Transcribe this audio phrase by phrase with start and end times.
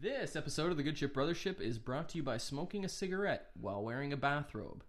[0.00, 3.48] This episode of the Good Ship Brothership is brought to you by smoking a cigarette
[3.60, 4.84] while wearing a bathrobe.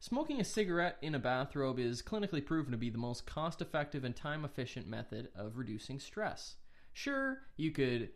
[0.00, 4.04] Smoking a cigarette in a bathrobe is clinically proven to be the most cost effective
[4.04, 6.54] and time efficient method of reducing stress.
[6.94, 8.08] Sure, you could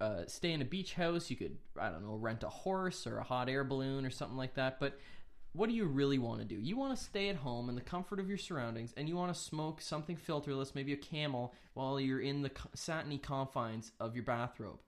[0.00, 3.18] uh, stay in a beach house, you could, I don't know, rent a horse or
[3.18, 5.00] a hot air balloon or something like that, but
[5.54, 6.54] what do you really want to do?
[6.54, 9.34] You want to stay at home in the comfort of your surroundings and you want
[9.34, 14.24] to smoke something filterless, maybe a camel, while you're in the satiny confines of your
[14.24, 14.78] bathrobe.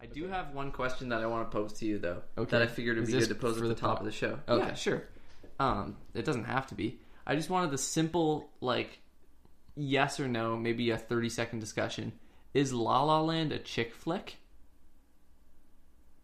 [0.00, 2.22] I do have one question that I want to pose to you, though.
[2.36, 2.50] Okay.
[2.50, 4.00] That I figured it'd Is be this good to pose for at the the top
[4.00, 4.38] of the show.
[4.48, 4.66] Okay.
[4.66, 5.04] Yeah, sure.
[5.60, 6.98] Um, it doesn't have to be.
[7.26, 8.98] I just wanted the simple, like,
[9.76, 12.12] yes or no, maybe a 30 second discussion.
[12.52, 14.38] Is La La Land a chick flick?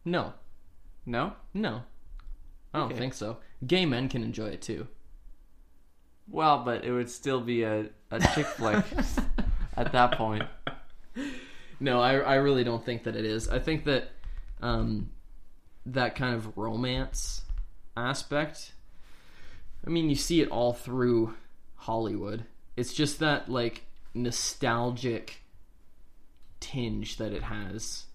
[0.04, 0.32] No,
[1.06, 1.34] No?
[1.54, 1.82] no,
[2.72, 2.98] I don't Okay.
[2.98, 3.38] think so.
[3.66, 4.88] Gay men can enjoy it too.
[6.26, 8.84] Well, but it would still be a, a chick flick
[9.78, 10.44] at that point.
[11.80, 13.48] No, I, I really don't think that it is.
[13.48, 14.10] I think that
[14.60, 15.10] um,
[15.86, 17.42] that kind of romance
[17.96, 18.72] aspect.
[19.86, 21.34] I mean, you see it all through
[21.76, 22.44] Hollywood.
[22.76, 25.42] It's just that like nostalgic
[26.60, 28.06] tinge that it has.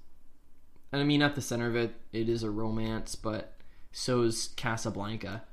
[0.91, 3.53] And I mean, at the center of it, it is a romance, but
[3.91, 5.43] so is Casablanca.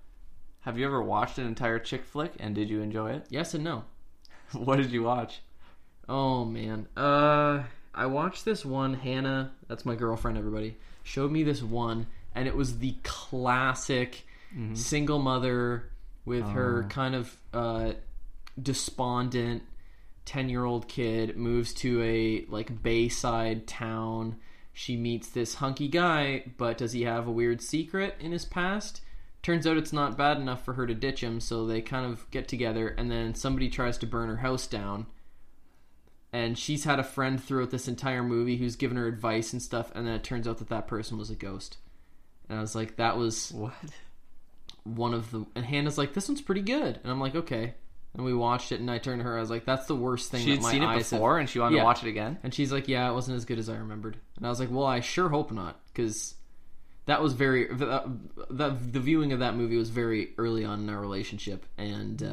[0.63, 3.27] Have you ever watched an entire chick flick and did you enjoy it?
[3.31, 3.85] Yes and no.
[4.53, 5.43] what did you watch?
[6.09, 6.89] Oh man.
[6.97, 12.47] Uh I watched this one Hannah, that's my girlfriend everybody, showed me this one and
[12.47, 14.27] it was the classic
[14.75, 15.91] single mother
[16.25, 17.93] with her kind of uh
[18.61, 19.63] despondent
[20.27, 24.37] 10-year-old kid moves to a like bayside town.
[24.73, 29.01] She meets this hunky guy, but does he have a weird secret in his past?
[29.43, 32.31] Turns out it's not bad enough for her to ditch him, so they kind of
[32.31, 35.07] get together and then somebody tries to burn her house down
[36.33, 39.91] and she's had a friend throughout this entire movie who's given her advice and stuff
[39.95, 41.77] and then it turns out that that person was a ghost
[42.49, 43.73] and i was like that was What?
[44.85, 47.75] one of the and hannah's like this one's pretty good and i'm like okay
[48.15, 50.31] and we watched it and i turned to her i was like that's the worst
[50.31, 51.83] thing She that my seen it eyes have- before and she wanted Yeah.
[51.83, 52.39] to watch it again?
[52.43, 54.71] and she's like yeah it wasn't as good as i remembered and i was like
[54.71, 56.35] well i sure hope not because
[57.07, 58.03] that was very the,
[58.51, 62.27] the, the viewing of that movie was very early on in our relationship and uh,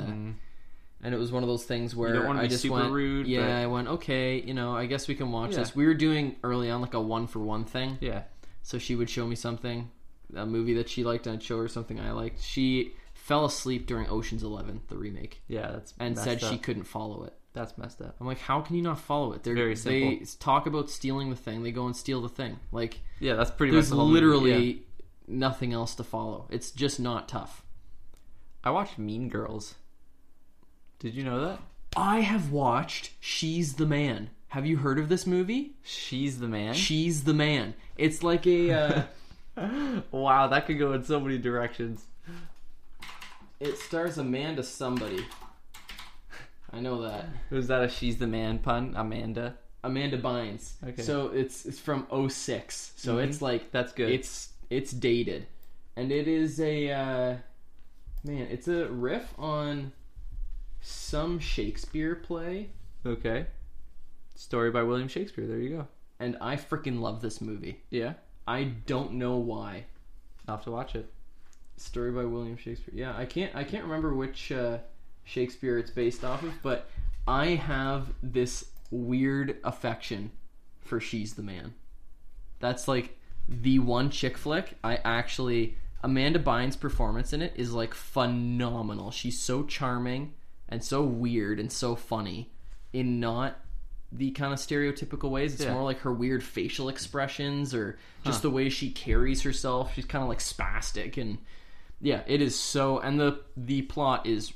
[1.01, 2.91] and it was one of those things where don't wanna I be just super went,
[2.91, 5.57] rude, Yeah, but- I went, okay, you know, I guess we can watch Yeah.
[5.59, 5.75] this.
[5.75, 8.23] We were doing early on like a one for one thing, Yeah.
[8.63, 9.89] so she would show me something,
[10.35, 12.41] a movie that she liked, and I'd show her something I liked.
[12.41, 17.23] She fell asleep during Ocean's Eleven, the remake, Yeah, that's and said she couldn't follow
[17.23, 17.33] it.
[17.53, 18.15] That's messed up.
[18.19, 19.41] I'm like, how can you not follow it?
[19.43, 21.63] They're, Very They talk about stealing the thing.
[21.63, 22.59] They go and steal the thing.
[22.71, 24.79] Like, Yeah, that's pretty there's much the literally yeah.
[25.27, 26.47] nothing else to follow.
[26.51, 27.63] It's just not tough.
[28.63, 29.73] I watched Mean Girls.
[30.99, 31.59] Did you know that?
[31.95, 34.29] I have watched She's the Man.
[34.49, 35.73] Have you heard of this movie?
[35.83, 36.73] She's the man.
[36.73, 37.73] She's the man.
[37.97, 38.71] It's like a.
[39.57, 42.05] Uh, wow, that could go in so many directions.
[43.59, 45.25] it stars Amanda somebody.
[46.71, 48.93] I know that Was that a she's the man pun?
[48.95, 49.55] Amanda.
[49.83, 50.73] Amanda Bynes.
[50.85, 51.01] Okay.
[51.01, 52.93] So it's it's from 06.
[52.95, 53.27] So Mhm.
[53.27, 54.09] it's like That's good.
[54.11, 55.47] it's it's dated,
[55.95, 57.35] and it is a uh,
[58.23, 58.47] man.
[58.49, 59.91] It's a riff on
[60.87, 62.69] some Shakespeare play,
[63.05, 63.47] okay.
[64.35, 65.45] Story by William Shakespeare.
[65.47, 65.87] There you go.
[66.19, 67.81] and I freaking love this movie.
[67.89, 68.13] Yeah.
[68.47, 69.85] I don't know why.
[70.47, 71.11] I'll have to watch it.
[71.75, 72.93] Story by William Shakespeare.
[72.95, 74.77] Yeah, I can't I can't remember which uh,
[75.25, 76.89] Shakespeare it's based off of, but
[77.27, 80.31] I have this weird affection
[80.79, 81.73] for She's the Man.
[82.59, 83.17] That's like
[83.49, 89.11] the one chick flick I actually Amanda Bynes' performance in it is like phenomenal.
[89.11, 90.33] She's so charming
[90.69, 92.51] and so weird and so funny
[92.93, 93.59] in not
[94.11, 95.53] the kind of stereotypical ways.
[95.53, 95.73] It's Yeah.
[95.73, 99.93] more like her weird facial expressions or just the way she carries herself.
[99.95, 101.37] She's kind of like spastic and
[101.99, 104.53] yeah, it is so and the the plot is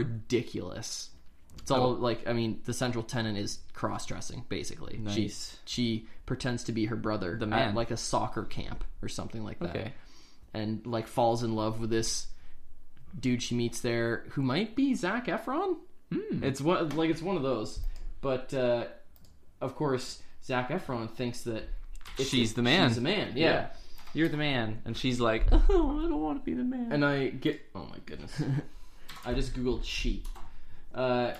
[0.00, 1.10] ridiculous.
[1.58, 1.90] It's all Oh.
[1.92, 4.98] like I mean, the central tenant is cross dressing, basically.
[4.98, 5.14] Nice.
[5.14, 5.30] She
[5.64, 7.74] she pretends to be her brother The at man.
[7.74, 9.70] like a soccer camp or something like that.
[9.76, 9.92] Okay.
[10.54, 12.28] And like falls in love with this
[13.18, 15.76] dude she meets there who might be Zac Efron.
[16.12, 16.42] Hmm.
[16.44, 17.80] It's what like it's one of those.
[18.20, 18.84] but uh,
[19.60, 21.68] of course, Zac Efron thinks that
[22.18, 22.88] She's it- the man.
[22.88, 23.32] She's the man.
[23.34, 23.68] Yeah.
[24.14, 25.58] You're the man, and she's like, oh,
[25.98, 26.90] I don't want to be the man.
[26.92, 27.60] And I get.
[27.74, 28.40] Oh my goodness.
[29.26, 30.22] I just googled she.
[30.94, 31.32] Uh,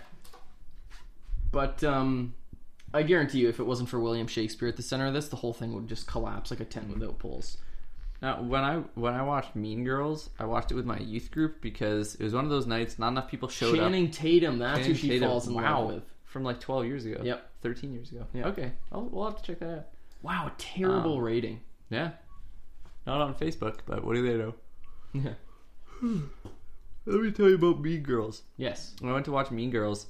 [1.53, 2.35] but um,
[2.93, 5.37] I guarantee you, if it wasn't for William Shakespeare at the center of this, the
[5.37, 7.57] whole thing would just collapse like a tent without poles.
[8.23, 11.61] Now, when I when I watched Mean Girls, I watched it with my youth group
[11.61, 13.81] because it was one of those nights not enough people showed up.
[13.81, 14.59] Channing Tatum.
[14.59, 15.29] That's Channing who she Tatum.
[15.29, 15.83] falls in wow.
[15.83, 16.03] love with.
[16.25, 17.21] from like 12 years ago.
[17.23, 17.51] Yep.
[17.63, 18.27] 13 years ago.
[18.33, 18.47] Yeah.
[18.49, 19.87] Okay, I'll, we'll have to check that out.
[20.23, 21.61] Wow, terrible Um, rating.
[21.91, 22.13] Yeah,
[23.07, 24.55] not on Facebook, but what do they know?
[25.13, 25.35] Yeah.
[27.07, 28.43] Let me tell you about Mean Girls.
[28.57, 28.95] Yes.
[29.01, 30.07] When I went to watch Mean Girls,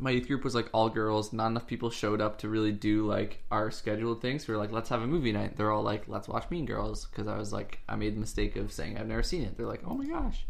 [0.00, 1.32] my youth group was like all girls.
[1.32, 4.46] Not enough people showed up to really do like our scheduled things.
[4.46, 5.56] We were like, let's have a movie night.
[5.56, 8.56] They're all like, let's watch Mean Girls because I was like, I made the mistake
[8.56, 9.56] of saying I've never seen it.
[9.56, 10.44] They're like, oh my gosh.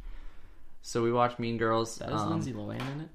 [0.83, 1.97] So we watched Mean Girls.
[1.97, 3.09] That is um, Lindsay Lohan in it.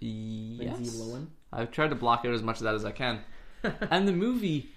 [0.00, 0.74] Yes.
[0.74, 1.26] Lindsay Lohan.
[1.52, 3.20] I've tried to block out as much of that as I can.
[3.90, 4.68] and the movie,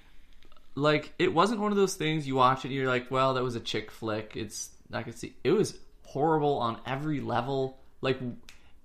[0.75, 3.43] like, it wasn't one of those things you watch it and you're like, well, that
[3.43, 4.33] was a chick flick.
[4.35, 7.79] It's I could see it was horrible on every level.
[8.01, 8.19] Like,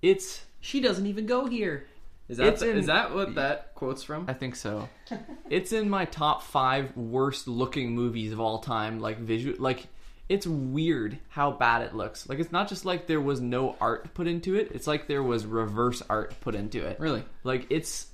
[0.01, 1.87] it's She doesn't even go here.
[2.29, 4.25] Is that in- is that what that quote's from?
[4.29, 4.89] I think so.
[5.49, 8.99] it's in my top five worst looking movies of all time.
[8.99, 9.87] Like visual, like
[10.29, 12.27] it's weird how bad it looks.
[12.29, 14.71] Like it's not just like there was no art put into it.
[14.73, 16.99] It's like there was reverse art put into it.
[16.99, 17.23] Really?
[17.43, 18.07] Like it's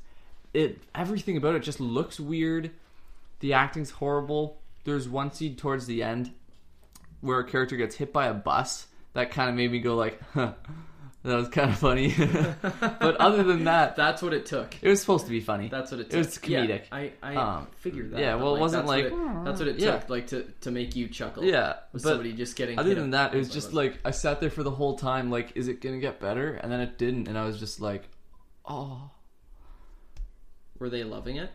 [0.53, 2.71] it everything about it just looks weird.
[3.41, 4.59] The acting's horrible.
[4.83, 6.31] There's one scene towards the end
[7.21, 10.19] where a character gets hit by a bus that kind of made me go like,
[10.33, 10.53] huh,
[11.23, 12.13] that was kind of funny.
[12.61, 14.75] but other than that, That's what it took.
[14.81, 15.67] it was supposed to be funny.
[15.67, 16.13] That's what it took.
[16.13, 16.83] It was comedic.
[16.89, 18.19] Yeah, I I Um, figured that.
[18.21, 19.99] yeah, well, it wasn't that's like- what it, that's what it Yeah.
[19.99, 21.43] took, like to to make you chuckle.
[21.43, 22.79] yeah, but somebody just getting.
[22.79, 25.51] other than that, it was just like I sat there for the whole time, like,
[25.55, 26.53] is it gonna get better?
[26.53, 28.07] And then it didn't, and I was just like,
[28.65, 29.11] oh,
[30.79, 31.51] were they loving it?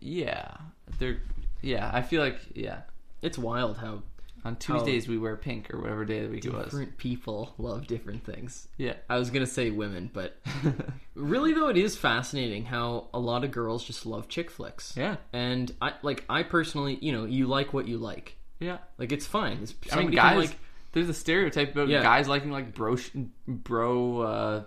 [0.00, 0.56] yeah,
[0.98, 1.20] they're,
[1.62, 1.90] yeah.
[1.92, 2.82] I feel like, yeah.
[3.22, 4.02] It's wild how
[4.46, 6.64] On Tuesdays we wear pink or whatever day of the week it was.
[6.64, 8.68] different people love different things.
[8.76, 10.38] Yeah, I was gonna say women, but
[11.14, 14.94] really though, it is fascinating how a lot of girls just love chick flicks.
[14.96, 18.36] yeah, And I like I personally, you know, you like what you like.
[18.60, 18.78] yeah.
[18.98, 19.58] Like it's fine.
[19.62, 20.58] It's, I mean, guys, like
[20.92, 22.02] there's a stereotype about Yeah.
[22.02, 23.10] guys liking like bro, sh-
[23.48, 24.20] bro.
[24.20, 24.64] uh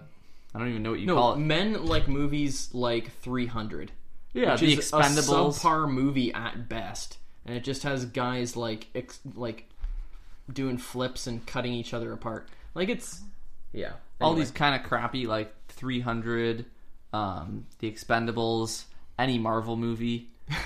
[0.54, 1.38] I don't even know what you no call it.
[1.40, 3.92] men like movies like 300.
[4.34, 5.60] Yeah, which the is a Expendables.
[5.60, 9.69] subpar movie at best, and it just has guys like ex- like
[10.54, 12.48] doing flips and cutting each other apart.
[12.76, 13.22] Like it's
[13.74, 13.94] yeah.
[14.22, 14.46] all Anyway.
[14.46, 16.66] these kind of crappy like 300
[17.14, 18.84] um the expendables
[19.18, 20.30] any marvel movie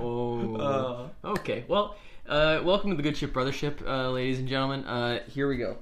[0.00, 1.10] Oh.
[1.24, 1.64] okay.
[1.68, 1.96] Well,
[2.26, 4.84] uh, welcome to the Good Ship Brothership, uh, ladies and gentlemen.
[4.84, 5.76] Uh, here we go.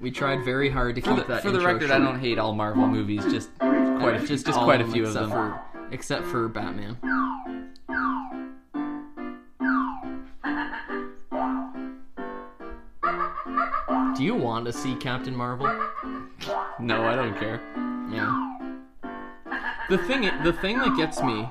[0.00, 1.42] We tried very hard to for keep the, that.
[1.42, 4.80] for the record i don't hate all marvel movies just quite a, just, just quite
[4.80, 5.60] a few of them For,
[5.90, 6.96] except for Batman.
[14.16, 15.66] Do you want to see Captain Marvel?
[16.78, 17.60] no i don't care
[18.12, 18.52] Yeah.
[19.88, 21.48] The thing, the thing that gets me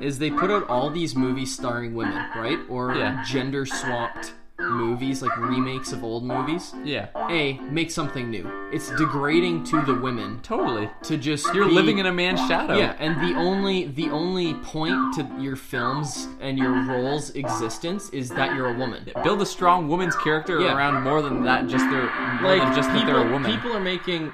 [0.00, 2.58] is they put out all these movies starring women, right?
[2.68, 3.22] Or Yeah.
[3.24, 6.72] gender swapped movies, like remakes of old movies.
[6.84, 8.50] yeah A, make something new.
[8.72, 12.76] It's degrading to the women totally to just you're be- living in a man's shadow
[12.76, 18.28] yeah, and the only the only point to your films and your roles' existence is
[18.30, 19.08] that you're a woman.
[19.24, 20.76] build a strong woman's character Yeah.
[20.76, 22.04] around more than that just their
[22.40, 24.32] more Like than just that people, they're a woman people are making.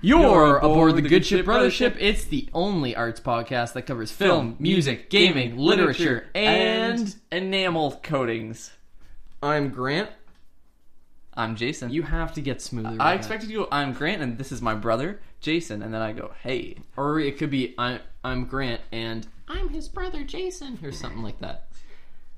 [0.00, 1.96] You're aboard the Good Ship Ship Brothership.
[1.98, 8.70] It's the only arts podcast that covers film, music, gaming, literature, and enamel coatings
[9.42, 10.10] I'm Grant.
[11.34, 12.90] i'm jason You have to get smoother.
[12.90, 13.16] with I that.
[13.16, 16.12] expected you to go, I'm Grant, and this is my brother, Jason, and then I
[16.12, 16.76] go, hey.
[16.96, 21.38] or it could be I, I'm Grant and I'm his brother Jason, or something like
[21.40, 21.68] that.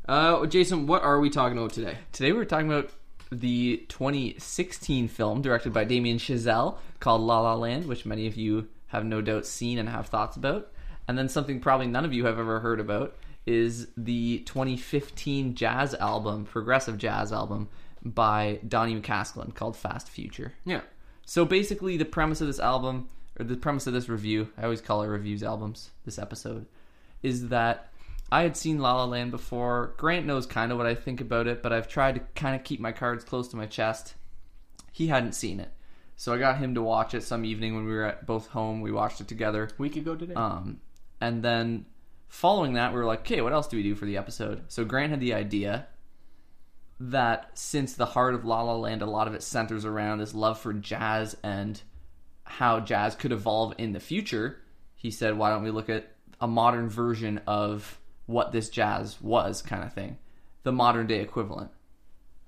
[0.09, 1.97] Uh, Jason, what are we talking about today?
[2.13, 2.91] Today we're talking about
[3.33, 8.69] the 2016 film directed by Damien Chazelle called La La Land, which many of you
[8.89, 10.71] have no doubt seen and have thoughts about.
[11.09, 13.15] And then something probably none of you have ever heard about
[13.47, 17.69] is the 2015 jazz album, progressive jazz album,
[18.03, 20.53] by Donny McCaslin called Fast Future.
[20.65, 20.81] Yeah,
[21.27, 24.81] So basically, the premise of this album, or the premise of this review, I always
[24.81, 26.67] call it reviews albums, this episode,
[27.23, 27.91] is that
[28.33, 29.95] I had seen La La Land before.
[29.97, 32.65] Grant knows kind of what I think about it, but I've tried to kind of
[32.65, 34.15] keep my cards close to my chest.
[34.93, 35.71] He hadn't seen it.
[36.17, 38.83] So I got him to watch it some evening when we were at both home.
[38.83, 39.71] We watched it together.
[39.79, 40.35] week ago today.
[40.35, 40.81] Um,
[41.21, 41.87] and then
[42.31, 44.63] following that, we were like, okay, what else do we do for the episode?
[44.69, 45.87] So Grant had the idea.
[47.03, 50.35] that since the heart of La La Land, a lot of it centers around this
[50.35, 51.81] love for jazz and
[52.45, 54.59] how jazz could evolve in the future.
[54.97, 59.63] He said, "Why don't we look at a modern version of what this jazz was,
[59.63, 60.19] kind of thing,
[60.63, 61.71] the modern day equivalent?"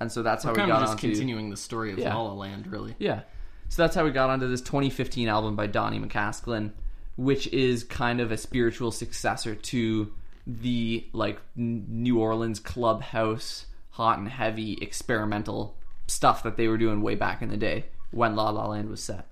[0.01, 1.99] And so that's how We're we kind of got just onto continuing the story of
[1.99, 2.15] Yeah.
[2.15, 2.95] La La Land, really.
[2.99, 3.23] yeah.
[3.71, 6.73] So that's how we got onto this 2015 album by Donny McCaslin,
[7.16, 10.12] which is kind of a spiritual successor to
[10.47, 15.76] the like New Orleans clubhouse, hot and heavy experimental
[16.07, 19.02] stuff that they were doing way back in the day when La La Land was
[19.02, 19.26] set.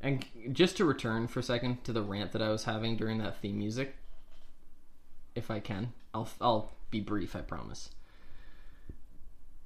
[0.00, 3.18] And just to return for a second to the rant that I was having during
[3.18, 3.96] that theme music,
[5.34, 7.36] if I can, I'll I'll be brief.
[7.36, 7.90] I promise.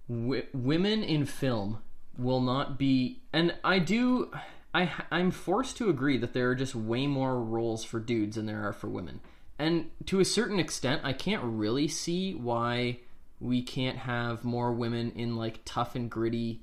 [0.08, 1.78] W- women in film
[2.18, 4.30] will not be, and I do.
[4.74, 8.46] I I'm forced to agree that there are just way more roles for dudes than
[8.46, 9.20] there are for women,
[9.58, 12.98] and to a certain extent, I can't really see why
[13.40, 16.60] we can't have more women in like tough and gritty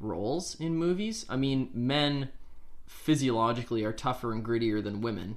[0.00, 1.24] roles in movies.
[1.28, 2.30] I mean, men
[2.86, 5.36] physiologically are tougher and grittier than women.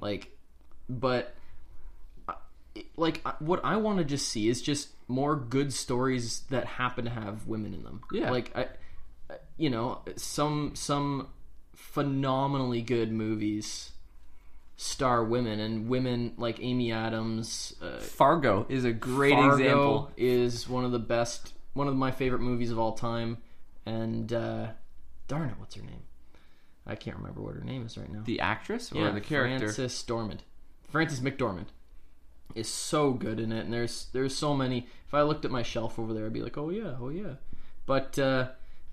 [0.00, 0.36] Like,
[0.88, 1.34] but
[2.28, 2.34] uh,
[2.96, 7.04] like uh, what I want to just see is just more good stories that happen
[7.06, 8.02] to have women in them.
[8.12, 8.30] Yeah.
[8.30, 8.62] like I,
[9.30, 11.28] I- you know, some some
[11.74, 13.92] phenomenally good movies
[14.82, 17.74] star women and women like Amy Adams.
[17.80, 20.10] Uh, Fargo is a great Fargo example.
[20.16, 23.38] is one of the best, one of my favorite movies of all time.
[23.86, 24.68] And uh,
[25.28, 26.02] darn it, what's her name?
[26.86, 28.22] I can't remember what her name is right now.
[28.24, 29.72] The actress or the character?
[29.72, 30.40] Frances Dormand.
[30.90, 31.66] Frances McDormand
[32.54, 34.88] is so good in it, and there's there's so many.
[35.06, 37.34] If I looked at my shelf over there, I'd be like, oh yeah, oh yeah.
[37.86, 38.48] But uh,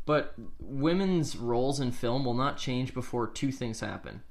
[0.09, 4.23] but women's roles in film will not change before two things happen.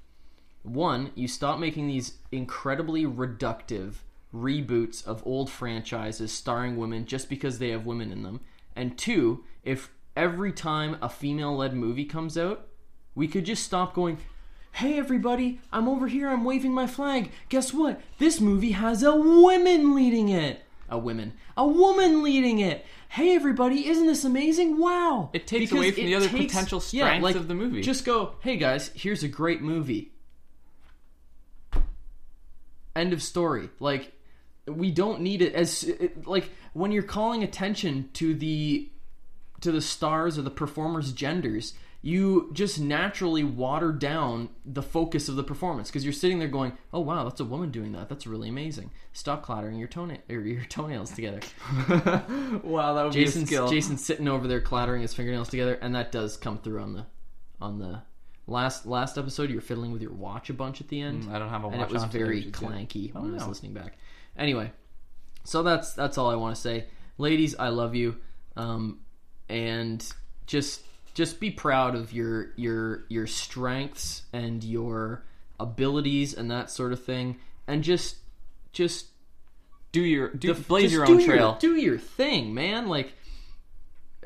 [0.64, 3.98] One, you stop making these incredibly reductive
[4.34, 8.40] reboots of old franchises starring women just because they have women in them.
[8.74, 12.66] And two, if every time a female led movie comes out,
[13.14, 14.18] we could just stop going,
[14.72, 17.30] Hey everybody, I'm over here, I'm waving my flag.
[17.50, 18.00] Guess what?
[18.18, 20.60] This movie has a woman leading it.
[20.90, 21.34] A woman.
[21.56, 22.86] A woman leading it.
[23.08, 24.78] Hey everybody, isn't this amazing?
[24.78, 25.30] Wow.
[25.32, 27.82] It takes away from the other potential strengths of the movie.
[27.82, 30.12] Just go, hey guys, here's a great movie.
[32.96, 33.68] End of story.
[33.80, 34.12] Like
[34.66, 38.90] we don't need it as it, like when you're calling attention to the
[39.60, 45.34] to the stars or the performers' genders, you just naturally water down the focus of
[45.36, 48.08] the performance because you're sitting there going, "Oh wow, that's a woman doing that.
[48.08, 51.40] That's really amazing." Stop clattering your toenail or your toenails together.
[52.62, 53.68] wow, that would be a skill.
[53.68, 57.06] Jason's sitting over there clattering his fingernails together, and that does come through on the
[57.60, 58.02] on the
[58.46, 59.50] last last episode.
[59.50, 61.68] You're fiddling with your watch a bunch at the end, Mm, I don't have a
[61.68, 62.68] watch and it was very which is good.
[62.68, 63.48] clanky when I was no.
[63.48, 63.98] listening back.
[64.36, 64.70] Anyway,
[65.42, 66.86] so that's that's all I want to say,
[67.18, 67.56] ladies.
[67.58, 68.16] I love you,
[68.56, 69.00] um,
[69.48, 70.04] and
[70.46, 70.82] just
[71.18, 75.24] just be proud of your your your strengths and your
[75.58, 78.16] abilities and that sort of thing, and just
[78.72, 79.06] just
[79.90, 81.56] Do your do, Def- blaze your do own trail.
[81.58, 82.86] do your thing, man.
[82.86, 83.14] Like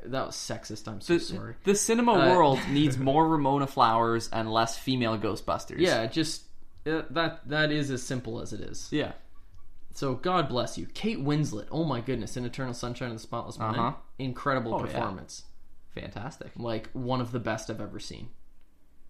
[0.04, 0.86] that was sexist.
[0.86, 1.54] I'm so the, sorry.
[1.64, 5.78] the cinema Uh, world needs more Ramona Flowers and less female Ghostbusters.
[5.78, 6.42] Yeah, just
[6.86, 8.88] uh, that that is as simple as it is.
[8.90, 9.12] yeah.
[9.94, 11.66] So God bless you, Kate Winslet.
[11.70, 13.92] Oh my goodness, in Eternal Sunshine of the Spotless Mind, Uh-huh.
[14.18, 14.92] incredible Oh, yeah.
[15.94, 16.50] Fantastic.
[16.56, 18.30] Like one of the best I've ever seen.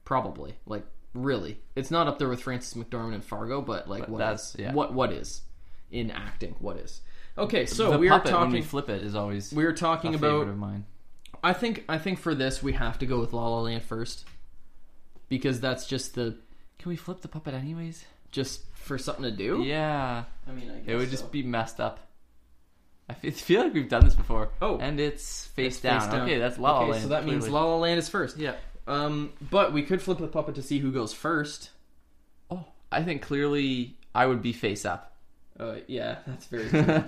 [0.05, 0.85] Probably, like
[1.15, 4.57] really, it's not up there with Frances McDormand and Fargo, but like But what is?
[4.59, 4.73] yeah.
[4.73, 5.43] what what is
[5.91, 6.57] in acting?
[6.59, 7.01] What is?
[7.39, 10.15] Okay, so the we are talking when we flip it is always we are talking
[10.15, 10.85] about of mine.
[11.43, 14.27] I think I think for this we have to go with La La Land first
[15.29, 16.37] because that's just the
[16.79, 18.05] Can we flip the puppet anyways?
[18.33, 19.62] just for something to do.
[19.62, 20.25] Yeah.
[20.49, 21.11] I mean, I guess It would so.
[21.11, 22.01] just be messed up.
[23.09, 24.51] I feel like we've done this before.
[24.63, 24.79] Oh.
[24.79, 26.01] and it's face, It's down.
[26.01, 26.21] face down.
[26.23, 27.03] Okay, that's La La okay, Land.
[27.03, 27.49] so that means.
[27.49, 28.39] La La Land is first.
[28.39, 28.55] Yeah.
[28.87, 31.71] Um, but we could flip the puppet to see who goes first.
[32.51, 35.17] Oh, I think clearly I would be face up.
[35.61, 37.05] Uh, yeah, that's very true.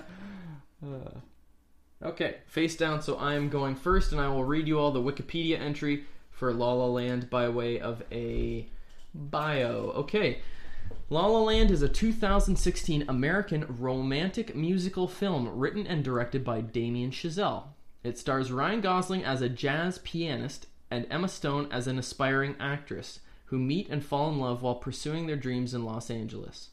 [2.03, 3.01] okay, face down.
[3.01, 6.53] So I am going first, and I will read you all the Wikipedia entry for
[6.53, 8.67] La La Land by way of a
[9.13, 9.91] bio.
[9.95, 10.39] Okay.
[11.07, 17.11] La La Land is a 2016 American romantic musical film written and directed by Damien
[17.11, 17.65] Chazelle.
[18.03, 23.19] It stars Ryan Gosling as a jazz pianist and Emma Stone as an aspiring actress
[23.45, 26.69] who meet and fall in love while pursuing their dreams in Los Angeles.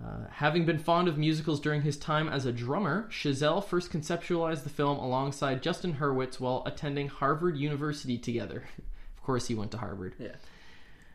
[0.00, 4.62] Uh, having been fond of musicals during his time as a drummer, Chazelle first conceptualized
[4.62, 8.68] the film alongside Justin Hurwitz while attending Harvard University together.
[9.16, 10.14] of course, he went to Harvard.
[10.20, 10.36] Yeah.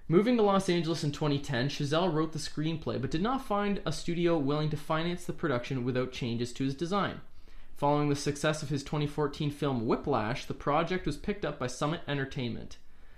[0.10, 3.92] Moving to Los Angeles in 2010, Chazelle wrote the screenplay but did not find a
[3.92, 7.20] studio willing to finance the production without changes to his design.
[7.76, 12.00] Following the success of his 2014 film Whiplash, the project was picked up by Summit
[12.08, 12.78] Entertainment.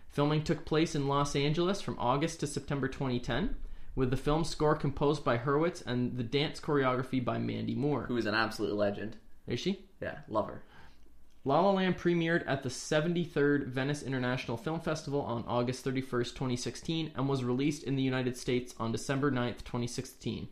[0.09, 3.55] Filming took place in Los Angeles from August to September 2010,
[3.93, 8.05] with the film score composed by Hurwitz and the dance choreography by Mandy Moore.
[8.07, 9.15] Who is an absolute legend.
[9.45, 9.85] Is she?
[10.01, 10.63] Yeah, love her.
[11.49, 17.11] La La Land premiered at the 73rd Venice International Film Festival on August 31st, 2016,
[17.15, 20.47] and was released in the United States on December 9th, 2016.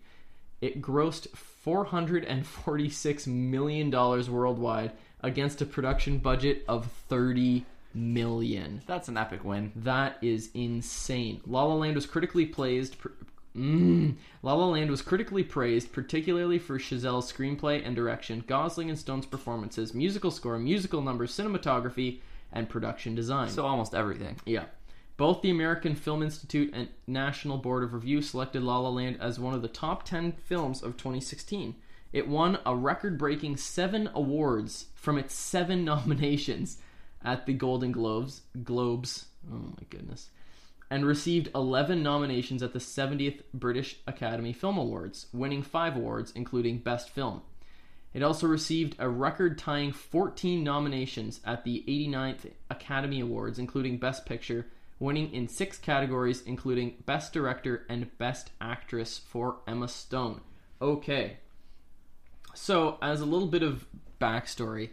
[0.60, 1.28] It grossed
[1.64, 7.64] $446 million worldwide against a production budget of 30
[7.94, 8.82] million.
[8.88, 9.74] That's an epic win.
[9.76, 11.42] That is insane.
[11.46, 12.98] La La Land was critically praised.
[12.98, 13.10] Pr-
[13.58, 18.98] mm, La La Land was critically praised, particularly for Chazelle's screenplay and direction, Gosling and
[18.98, 22.20] Stone's performances, musical score, musical numbers, cinematography,
[22.52, 23.50] and production design.
[23.50, 24.38] So almost everything.
[24.46, 24.66] Yeah.
[25.18, 29.40] Both the American Film Institute and National Board of Review selected La La Land as
[29.40, 31.76] one of the top 10 films of 2016.
[32.14, 36.78] It won a record breaking seven awards from its seven nominations
[37.24, 38.42] at the Golden Globes.
[38.64, 39.26] Globes.
[39.52, 40.30] Oh my goodness.
[40.90, 46.80] And received 11 nominations at the 70th British Academy Film Awards, winning five awards, including
[46.80, 47.42] Best Film.
[48.14, 54.26] It also received a record tying 14 nominations at the 89th Academy Awards, including Best
[54.26, 54.68] Picture,
[55.00, 60.42] winning in six categories, including Best Director and Best Actress for Emma Stone.
[60.82, 61.38] Okay.
[62.56, 63.86] So, as a little bit of
[64.20, 64.90] backstory,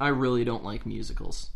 [0.00, 1.50] I really don't like musicals.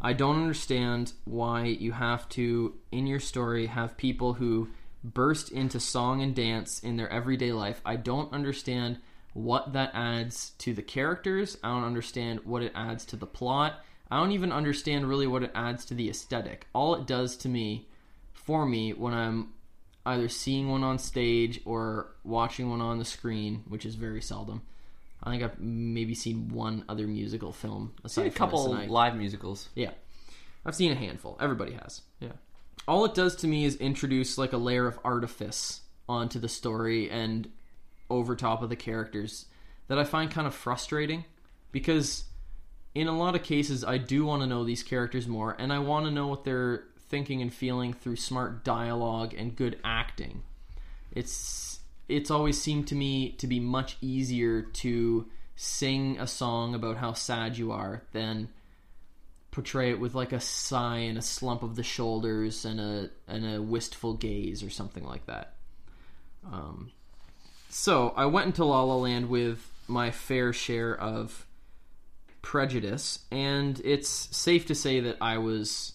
[0.00, 4.68] I don't understand why you have to, in your story, have people who
[5.02, 7.80] burst into song and dance in their everyday life.
[7.84, 8.98] I don't understand
[9.32, 11.56] what that adds to the characters.
[11.62, 13.84] I don't understand what it adds to the plot.
[14.10, 16.66] I don't even understand really what it adds to the aesthetic.
[16.72, 17.88] All it does to me,
[18.32, 19.52] for me, when I'm
[20.04, 24.62] either seeing one on stage or watching one on the screen, which is very seldom.
[25.22, 28.72] I think I've maybe seen one other musical film aside Seen a from couple this,
[28.74, 29.68] and I- live musicals.
[29.74, 29.90] yeah,
[30.64, 31.36] I've seen a handful.
[31.40, 32.02] Everybody has.
[32.20, 32.32] Yeah.
[32.86, 37.10] All it does to me is introduce like a layer of artifice onto the story
[37.10, 37.48] and
[38.08, 39.46] over top of the characters
[39.88, 41.24] that I find kind of frustrating
[41.72, 42.24] because
[42.94, 45.80] in a lot of cases I do want to know these characters more and I
[45.80, 50.42] want to know what they're thinking and feeling through smart dialogue and good acting.
[51.12, 51.75] It's
[52.08, 57.12] it's always seemed to me to be much easier to sing a song about how
[57.12, 58.48] sad you are than
[59.50, 63.46] portray it with like a sigh and a slump of the shoulders and a and
[63.46, 65.54] a wistful gaze or something like that.
[66.44, 66.92] Um,
[67.70, 71.46] so I went into La La Land with my fair share of
[72.42, 75.94] prejudice, and it's safe to say that I was.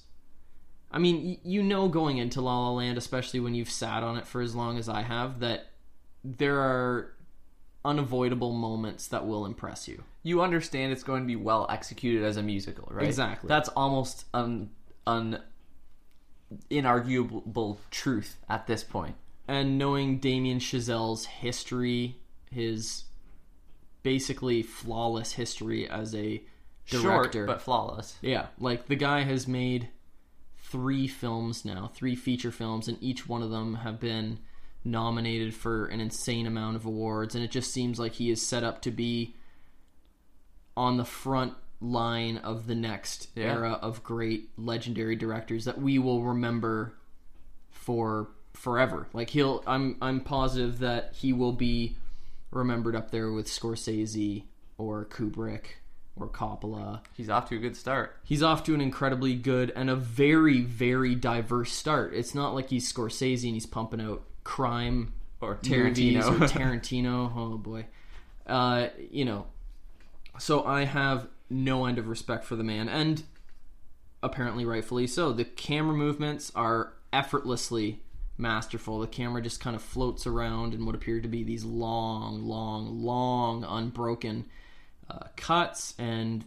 [0.93, 4.27] I mean, you know, going into La La Land, especially when you've sat on it
[4.27, 5.70] for as long as I have, that
[6.23, 7.13] there are
[7.83, 10.03] unavoidable moments that will impress you.
[10.23, 13.07] You understand it's going to be well executed as a musical, right?
[13.07, 13.47] Exactly.
[13.47, 14.69] That's almost an
[15.07, 15.39] an
[16.69, 19.15] inarguable truth at this point.
[19.47, 22.17] and knowing Damien Chazelle's history,
[22.51, 23.05] his
[24.03, 26.43] basically flawless history as a
[26.87, 27.45] director.
[27.45, 28.17] Short but flawless.
[28.21, 29.89] yeah, like the guy has made
[30.57, 34.39] three films now, three feature films, and each one of them have been
[34.83, 38.63] nominated for an insane amount of awards, and it just seems like he is set
[38.63, 39.35] up to be
[40.75, 43.53] on the front line of the next Yeah.
[43.53, 46.93] era of great legendary directors that we will remember
[47.69, 49.07] for forever.
[49.13, 51.97] Like he'll I'm I'm positive that he will be
[52.51, 54.43] remembered up there with Scorsese
[54.77, 55.65] or Kubrick
[56.15, 57.01] or Coppola.
[57.15, 58.15] He's off to a good start.
[58.23, 62.13] He's off to an incredibly good and a very very diverse start.
[62.13, 66.23] It's not like he's Scorsese and he's pumping out crime Or Tarantino.
[66.27, 67.31] or Tarantino.
[67.35, 67.85] Oh boy,
[68.47, 69.47] uh, you know.
[70.39, 73.23] So I have no end of respect for the man, and
[74.23, 75.31] apparently rightfully so.
[75.33, 78.01] The camera movements are effortlessly
[78.37, 78.99] masterful.
[78.99, 83.03] The camera just kind of floats around in what appear to be these long, long,
[83.03, 84.45] long, unbroken
[85.09, 86.45] uh, cuts, and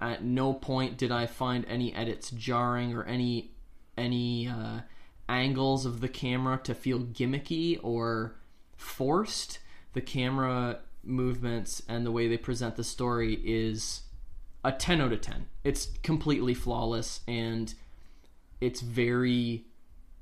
[0.00, 3.50] at no point did I find any edits jarring or any
[3.96, 4.80] any uh,
[5.28, 8.36] angles of the camera to feel gimmicky or
[8.76, 9.58] forced.
[9.92, 14.02] The camera movements and the way they present the story is
[14.64, 15.46] a 10 out of 10.
[15.62, 17.72] It's completely flawless and
[18.60, 19.66] it's very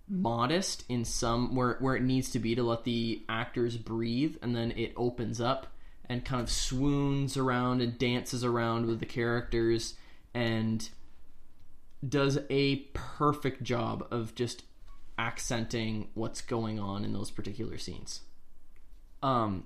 [0.08, 4.54] modest in some where where it needs to be to let the actors breathe and
[4.54, 5.68] then it opens up
[6.06, 9.94] and kind of swoons around and dances around with the characters
[10.34, 10.90] and
[12.06, 14.64] does a perfect job of just
[15.18, 18.22] accenting what's going on in those particular scenes.
[19.22, 19.64] Um,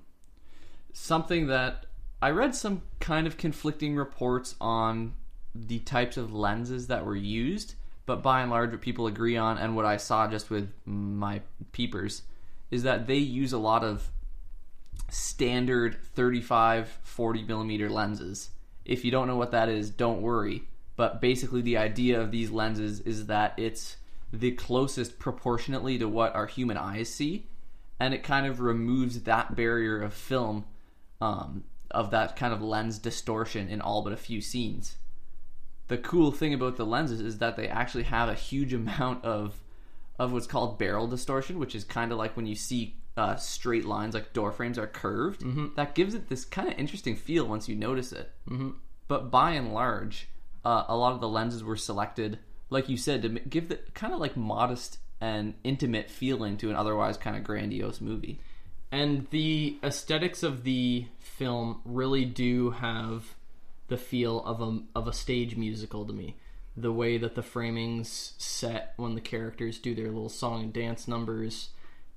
[0.92, 1.86] something that
[2.20, 5.14] I read some kind of conflicting reports on
[5.54, 9.58] the types of lenses that were used, but by and large, what people agree on,
[9.58, 12.22] and what I saw just with my peepers,
[12.70, 14.10] is that they use a lot of
[15.10, 18.50] standard 35 40 millimeter lenses.
[18.84, 20.62] If you don't know what that is, don't worry.
[20.96, 23.96] But basically, the idea of these lenses is that it's
[24.32, 27.48] the closest proportionately to what our human eyes see,
[27.98, 30.64] and it kind of removes that barrier of film,
[31.20, 34.96] um, of that kind of lens distortion in all but a few scenes.
[35.88, 39.60] The cool thing about the lenses is that they actually have a huge amount of
[40.18, 43.84] of what's called barrel distortion, which is kind of like when you see uh, straight
[43.84, 45.42] lines, like door frames are curved.
[45.42, 45.66] Mm-hmm.
[45.76, 48.32] That gives it this kind of interesting feel once you notice it.
[48.48, 48.70] Mm-hmm.
[49.08, 50.28] But by and large,
[50.64, 52.38] uh, a lot of the lenses were selected,
[52.70, 56.76] like you said, to give the kind of like modest and intimate feeling to an
[56.76, 58.38] otherwise kind of grandiose movie.
[58.92, 63.34] and the aesthetics of the film really do have
[63.88, 66.36] the feel of a of a stage musical to me.
[66.76, 71.08] The way that the framings set when the characters do their little song and dance
[71.08, 71.70] numbers,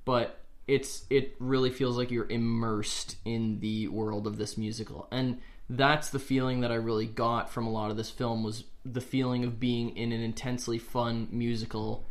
[0.06, 5.08] but it's it really feels like you're immersed in the world of this musical.
[5.12, 8.64] And that's the feeling that I really got from a lot of this film was
[8.84, 12.06] the feeling of being in an intensely fun musical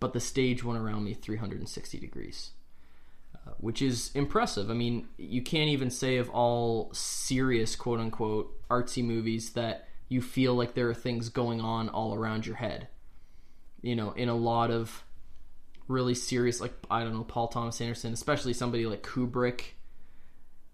[0.00, 2.52] but the stage went around me 360 degrees
[3.46, 4.70] uh, which is impressive.
[4.70, 10.20] I mean, you can't even say of all serious quote unquote artsy movies that you
[10.20, 12.88] feel like there are things going on all around your head.
[13.80, 15.02] You know, in a lot of
[15.88, 19.62] really serious, like, I don't know, Paul Thomas Anderson, especially somebody like Kubrick,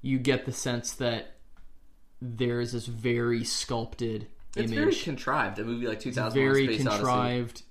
[0.02, 1.37] you get the sense that
[2.20, 4.26] there's this very sculpted
[4.56, 5.58] It's image very contrived.
[5.58, 6.96] A movie like 2001: very Space Odyssey.
[6.96, 7.62] contrived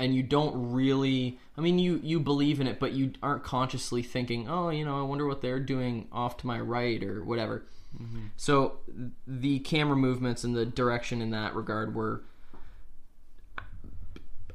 [0.00, 4.02] and you don't really i mean you you believe in it but you aren't consciously
[4.02, 7.66] thinking oh you know i wonder what they're doing off to my right or whatever
[8.36, 8.78] so
[9.26, 12.22] the camera movements and the direction in that regard were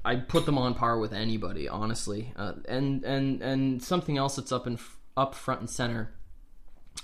[0.04, 4.52] i put them on par with anybody honestly uh, and and and something else that's
[4.52, 4.80] up in
[5.16, 6.15] up front and center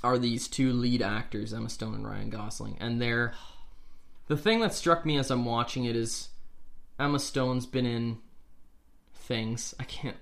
[0.03, 3.33] are these two lead actors emma stone and ryan gosling and they're
[4.27, 6.29] the thing that struck me as i'm watching it is
[7.01, 8.19] Emma Stone's been in
[9.13, 9.73] things.
[9.79, 10.17] I can't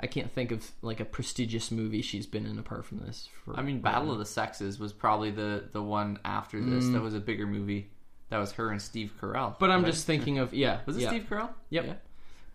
[0.00, 3.28] I can't think of like a prestigious movie she's been in apart from this.
[3.44, 6.84] For, I mean, Battle of the Sexes was probably the the one after this.
[6.84, 6.92] Mm.
[6.92, 7.90] That was a bigger movie.
[8.28, 9.58] That was her and Steve Carell.
[9.58, 9.92] But I'm right?
[9.92, 10.80] just thinking of yeah.
[10.84, 11.08] was it yeah.
[11.08, 11.50] Steve Carell?
[11.70, 11.86] Yep.
[11.86, 11.94] Yeah.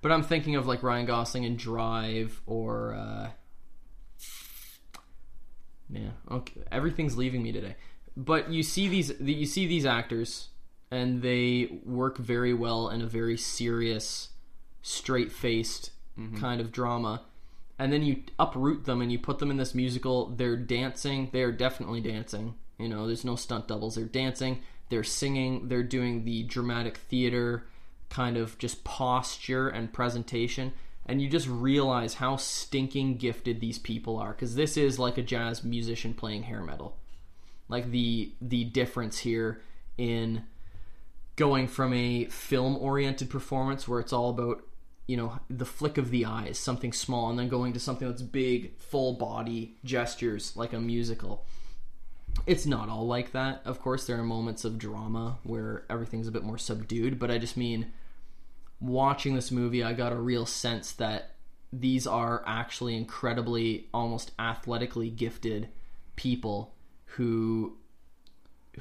[0.02, 3.30] But I'm thinking of like Ryan Gosling in Drive or uh
[5.90, 6.62] Yeah, okay.
[6.72, 7.76] Everything's leaving me today.
[8.16, 10.50] But you see these you see these actors
[10.92, 14.30] and they work very well in a very serious
[14.84, 16.38] straight-faced mm-hmm.
[16.38, 17.24] kind of drama.
[17.80, 20.28] And then you uproot them and you put them in this musical.
[20.28, 21.30] They're dancing.
[21.32, 22.54] They are definitely dancing.
[22.78, 23.96] You know, there's no stunt doubles.
[23.96, 24.62] They're dancing.
[24.90, 25.68] They're singing.
[25.68, 27.66] They're doing the dramatic theater
[28.10, 30.74] kind of just posture and presentation
[31.06, 35.22] and you just realize how stinking gifted these people are because this is like a
[35.22, 36.98] jazz musician playing hair metal.
[37.68, 39.62] Like the the difference here
[39.98, 40.44] in
[41.36, 44.64] going from a film oriented performance where it's all about
[45.08, 48.22] you know the flick of the eyes something small and then going to something that's
[48.22, 51.46] big full body gestures like a musical.
[52.48, 53.62] It's not all like that.
[53.66, 57.38] Of course there are moments of drama where everything's a bit more subdued but i
[57.38, 57.92] just mean
[58.84, 61.32] watching this movie i got a real sense that
[61.72, 65.70] these are actually incredibly almost athletically gifted
[66.16, 67.78] people who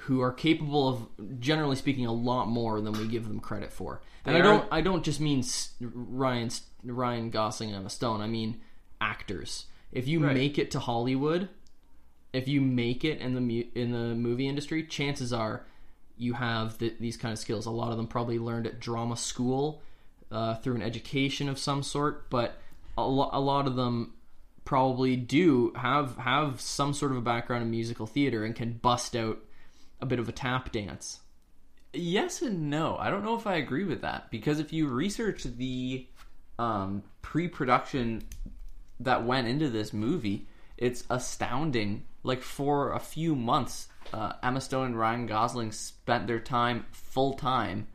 [0.00, 4.02] who are capable of generally speaking a lot more than we give them credit for
[4.24, 5.44] and They i don't i don't just mean
[5.80, 6.50] ryan
[6.84, 8.60] ryan gosling and emma stone i mean
[9.00, 10.34] actors if you Right.
[10.34, 11.48] make it to hollywood
[12.32, 15.66] if you make it in the mu- in the movie industry, chances are
[16.16, 17.66] you have th these kind of skills.
[17.66, 19.82] A lot of them probably learned at drama school
[20.32, 22.56] uh, through an education of some sort, but
[22.96, 24.14] a, lo- a lot of them
[24.64, 29.14] probably do have have some sort of a background in musical theater and can bust
[29.14, 29.38] out
[30.00, 31.20] a bit of a tap dance.
[31.92, 32.96] Yes and no.
[32.98, 36.06] I don't know if I agree with that because if you research the
[36.58, 38.22] um, pre-production
[39.00, 40.46] that went into this movie,
[40.78, 42.04] it's astounding.
[42.24, 47.34] Like for a few months, uh, Emma Stone and Ryan Gosling spent their time full
[47.34, 47.88] time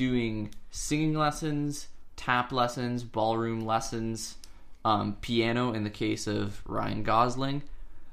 [0.00, 4.36] doing singing lessons, tap lessons, ballroom lessons,
[4.82, 7.62] um, piano in the case of Ryan Gosling.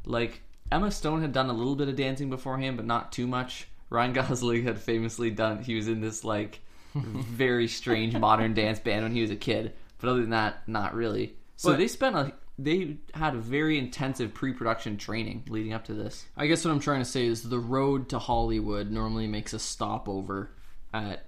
[0.03, 3.69] Like Emma Stone had done a little bit of dancing beforehand, but not too much.
[3.89, 5.63] Ryan Gosling had famously done.
[5.63, 6.59] He was in this like
[6.93, 9.71] very strange modern dance band when he was a kid,
[10.01, 11.37] but other than that, not really.
[11.55, 15.93] So But- they spent a they had a very intensive pre-production training leading up to
[15.93, 16.25] this.
[16.35, 19.59] I guess what I'm trying to say is the road to Hollywood normally makes a
[19.59, 20.49] stopover
[20.91, 21.26] at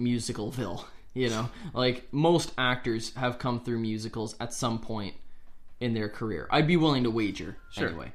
[0.00, 0.84] Musicalville.
[1.12, 5.14] You know, like most actors have come through musicals at some point
[5.80, 6.46] in their career.
[6.50, 7.56] I'd be willing to wager.
[7.70, 7.88] Sure.
[7.88, 8.12] Anyway,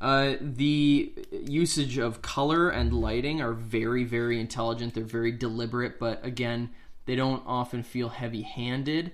[0.00, 4.94] uh, the usage of color and lighting are very, very intelligent.
[4.94, 6.70] They're very deliberate, but again,
[7.06, 9.12] they don't often feel heavy-handed.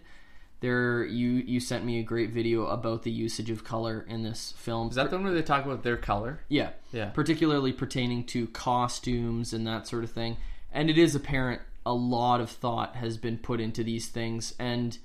[0.61, 4.53] There, you you sent me a great video about the usage of color in this
[4.59, 4.91] film.
[4.91, 6.41] Is that the one where they talk about their color?
[6.49, 6.71] Yeah.
[6.93, 7.07] Yeah.
[7.07, 10.37] Particularly pertaining to costumes and that sort of thing.
[10.71, 14.55] And it is apparent a lot of thought has been put into these things.
[14.59, 14.99] And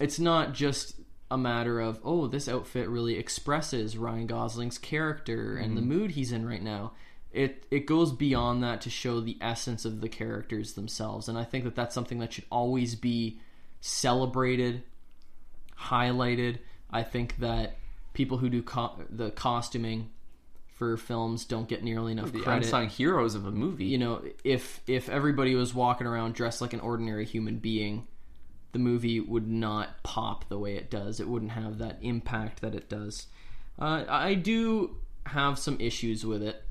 [0.00, 5.76] it's not just a matter of, oh, this outfit really expresses Ryan Gosling's character and
[5.76, 5.90] the mm-hmm.
[5.90, 6.92] mood he's in right now.
[7.32, 11.28] It, it goes beyond that to show the essence of the characters themselves.
[11.28, 13.40] And I think that that's something that should always be
[13.80, 14.82] celebrated,
[15.78, 16.58] highlighted.
[16.90, 17.76] I think that
[18.12, 20.10] people who do co- the costuming
[20.74, 22.64] for films don't get nearly enough The credit.
[22.64, 23.84] unsung heroes of a movie.
[23.86, 28.06] You know, if if everybody was walking around dressed like an ordinary human being,
[28.72, 31.20] the movie would not pop the way it does.
[31.20, 33.26] It wouldn't have that impact that it does.
[33.78, 36.62] Uh, I do have some issues with it.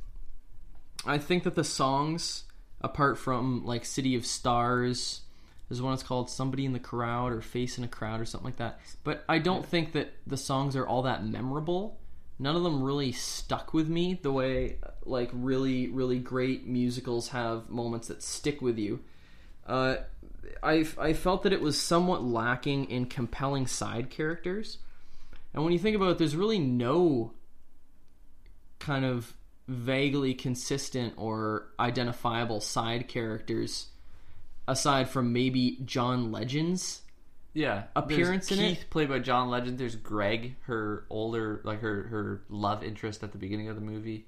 [1.06, 2.44] I think that the songs,
[2.82, 5.22] apart from like City of Stars,
[5.70, 8.46] there's one that's called Somebody in the Crowd or Face in a Crowd or something
[8.46, 8.80] like that.
[9.04, 12.00] But I don't think that the songs are all that memorable.
[12.44, 14.76] None of them really stuck with me the way
[15.06, 19.00] like really really great musicals have moments that stick with you.
[19.66, 19.96] Uh,
[20.62, 24.80] I I felt that it was somewhat lacking in compelling side characters.
[25.54, 27.32] And when you think about it, there's really no
[28.80, 29.34] kind of
[29.70, 33.88] vaguely consistent or identifiable side characters
[34.68, 37.04] aside from maybe John Legend's
[37.54, 37.84] yeah.
[37.96, 39.78] appearance There's in Keith, played by John Legend.
[39.78, 44.26] There's Greg, her older, like her her love interest at the beginning of the movie.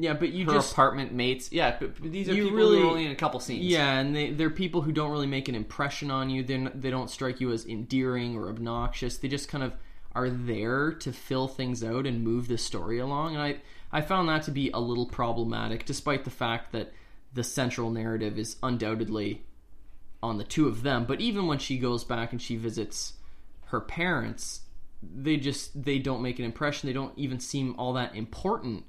[0.00, 1.52] Yeah, but you Her just apartment mates.
[1.52, 3.66] Yeah, but, but these are people really- who are only in a couple scenes.
[3.66, 6.42] Yeah, and they they're people who don't really make an impression on you.
[6.42, 9.18] They they don't strike you as endearing or obnoxious.
[9.18, 9.74] They just kind of
[10.12, 13.34] are there to fill things out and move the story along.
[13.34, 13.56] And I
[13.92, 16.92] I found that to be a little problematic, despite the fact that
[17.34, 19.44] the central narrative is undoubtedly
[20.22, 21.04] on the two of them.
[21.04, 23.14] But even when she goes back and she visits
[23.66, 24.62] her parents,
[25.02, 26.86] they just they don't make an impression.
[26.86, 28.84] They don't even seem all that important.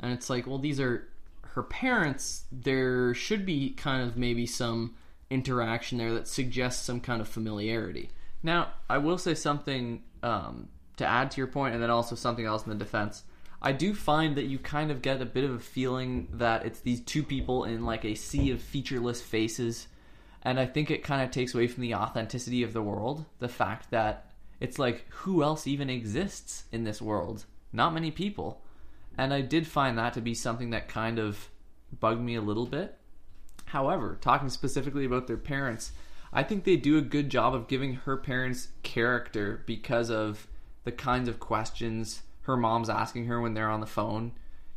[0.00, 1.08] And it's like, well, these are
[1.42, 2.44] her parents.
[2.52, 4.94] There should be kind of maybe some
[5.30, 8.10] interaction there that suggests some kind of familiarity.
[8.42, 10.68] Now, I will say something um,
[10.98, 13.24] to add to your point, and then also something else in the defense.
[13.60, 16.80] I do find that you kind of get a bit of a feeling that it's
[16.80, 19.88] these two people in like a sea of featureless faces,
[20.46, 23.24] and I think it kind of takes away from the authenticity of the world.
[23.40, 24.30] The fact that
[24.60, 27.46] it's like, who else even exists in this world?
[27.72, 28.62] Not many people.
[29.18, 31.50] And I did find that to be something that kind of
[31.98, 32.96] bugged me a little bit.
[33.64, 35.90] However, talking specifically about their parents,
[36.32, 40.46] I think they do a good job of giving her parents character because of
[40.84, 44.30] the kinds of questions her mom's asking her when they're on the phone.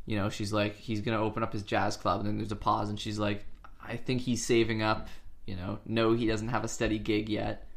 [0.08, 2.52] You know, she's like, he's going to open up his jazz club, and then there's
[2.52, 3.46] a pause, and she's like,
[3.80, 5.08] I think he's saving up.
[5.50, 7.68] You know, no, he doesn't have a steady gig yet.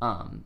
[0.00, 0.44] Um,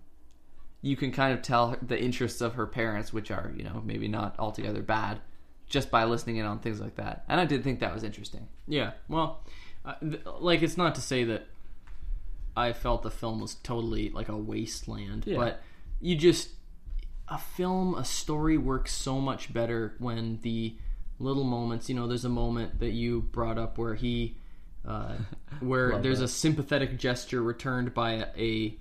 [0.82, 4.08] you can kind of tell the interests of her parents, which are, you know, maybe
[4.08, 5.20] not altogether bad,
[5.66, 7.24] just by listening in on things like that.
[7.28, 8.46] And I did think that was interesting.
[8.68, 9.42] Yeah, well,
[9.84, 11.46] uh, th- like it's not to say that
[12.56, 15.36] I felt the film was totally like a wasteland, Yeah.
[15.38, 15.62] but
[16.00, 16.50] you just
[17.28, 20.76] a film, a story works so much better when the
[21.18, 21.88] little moments.
[21.88, 24.36] You know, there's a moment that you brought up where he,
[24.86, 25.14] uh,
[25.60, 26.26] where there's that.
[26.26, 28.78] a sympathetic gesture returned by a, a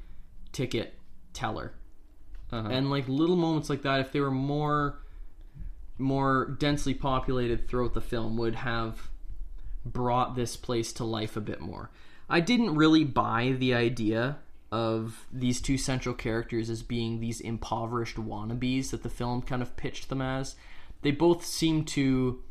[0.51, 0.93] ticket
[1.33, 1.73] teller,
[2.51, 2.69] Uh-huh.
[2.69, 4.99] and like little moments like that, if they were more
[5.97, 9.09] more densely populated throughout the film, would have
[9.85, 11.89] brought this place to life a bit more.
[12.29, 14.37] I didn't really buy the idea
[14.71, 19.77] of these two central characters as being these impoverished wannabes that the film kind of
[19.77, 20.55] pitched them as.
[21.01, 22.41] They both seem to,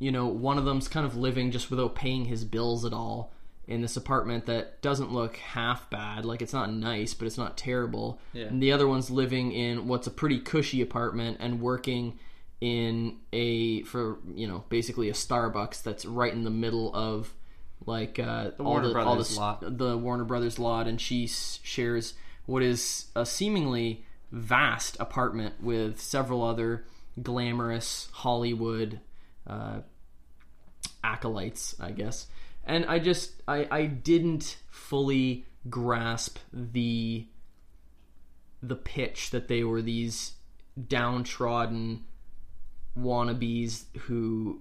[0.00, 3.32] you know, one of them's kind of living just without paying his bills at all
[3.68, 6.24] in this apartment that doesn't look half bad.
[6.24, 8.18] Like it's not nice, but it's not terrible.
[8.32, 8.46] Yeah.
[8.46, 12.18] And the other one's living in what's a pretty cushy apartment and working
[12.60, 17.32] in a for you know basically a Starbucks that's right in the middle of
[17.86, 19.78] like uh, all Warner the all the, lot.
[19.78, 22.14] the Warner Brothers lot, and she s- shares
[22.46, 26.84] what is a seemingly vast apartment with several other
[27.22, 29.00] glamorous Hollywood
[29.46, 29.80] uh,
[31.02, 32.26] acolytes, I guess.
[32.64, 37.26] And I just I I didn't fully grasp the
[38.62, 40.32] the pitch that they were these
[40.88, 42.04] downtrodden
[42.98, 44.60] wannabes who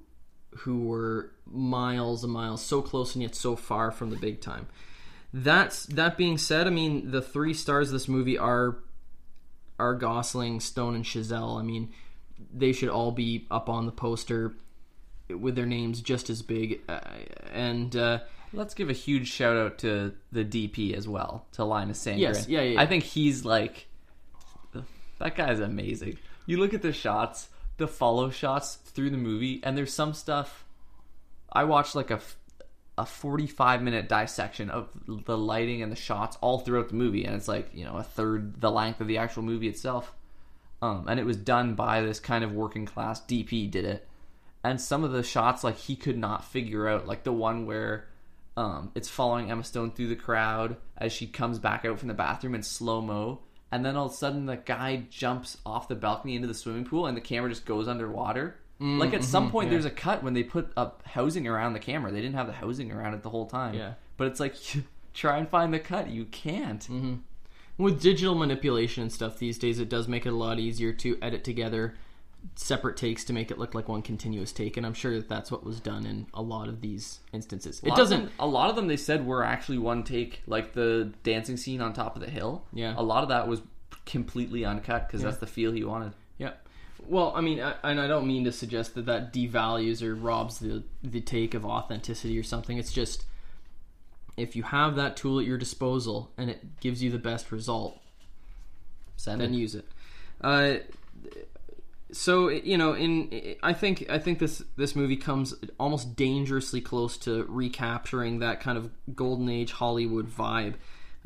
[0.60, 4.68] who were miles and miles so close and yet so far from the big time.
[5.34, 8.78] That's that being said, I mean the three stars of this movie are
[9.78, 11.60] are Gosling, Stone, and Chazelle.
[11.60, 11.92] I mean
[12.54, 14.54] they should all be up on the poster
[15.30, 16.82] with their names just as big.
[16.88, 17.00] Uh,
[17.54, 18.20] and uh,
[18.52, 22.20] Let's give a huge shout out to the DP as well, to Linus Sandgren.
[22.20, 22.82] Yes, yeah, yeah, yeah.
[22.82, 23.88] I think he's like
[25.20, 26.18] that guy's amazing.
[26.46, 30.66] You look at the shots, the follow shots through the movie, and there's some stuff.
[31.52, 32.20] I watched like a
[32.98, 34.90] a 45 minute dissection of
[35.26, 38.04] the lighting and the shots all throughout the movie, and it's like you know a
[38.04, 40.14] third the length of the actual movie itself.
[40.82, 44.08] Um, and it was done by this kind of working class DP did it,
[44.64, 48.08] and some of the shots like he could not figure out, like the one where
[48.58, 52.14] um, it's following Emma Stone through the crowd as she comes back out from the
[52.14, 53.40] bathroom in slow mo,
[53.72, 56.86] and then all of a sudden the guy jumps off the balcony into the swimming
[56.86, 58.58] pool, and the camera just goes underwater.
[58.82, 59.72] Mm, like at some mm-hmm, point, yeah.
[59.72, 62.12] there's a cut when they put up housing around the camera.
[62.12, 63.76] They didn't have the housing around it the whole time.
[63.76, 63.94] Yeah.
[64.18, 64.56] but it's like
[65.14, 66.10] try and find the cut.
[66.10, 66.82] You can't.
[66.82, 67.16] Mm-hmm.
[67.78, 71.18] with digital manipulation and stuff these days, it does make it a lot easier to
[71.22, 71.96] edit together
[72.56, 74.78] separate takes to make it look like one continuous take.
[74.78, 77.82] And I'm sure that that's what was done in a lot of these instances.
[77.84, 78.24] It doesn't.
[78.26, 81.82] them- a lot of them they said were actually one take, like the dancing scene
[81.82, 82.64] on top of the hill.
[82.74, 82.94] Yeah.
[82.98, 83.62] a lot of that was
[84.06, 86.14] completely uncut because that's the feel he wanted.
[86.38, 86.52] Yeah.
[87.08, 90.60] Well, I mean, I, and I don't mean to suggest that that devalues or robs
[90.60, 92.78] the the take of authenticity or something.
[92.78, 93.26] It's just
[94.38, 98.00] if you have that tool at your disposal and it gives you the best result,
[99.18, 99.58] Send then it.
[99.58, 99.86] use it.
[100.42, 100.76] Uh,
[102.12, 107.18] so you know, in I think I think this this movie comes almost dangerously close
[107.20, 110.76] to recapturing that kind of golden age Hollywood vibe.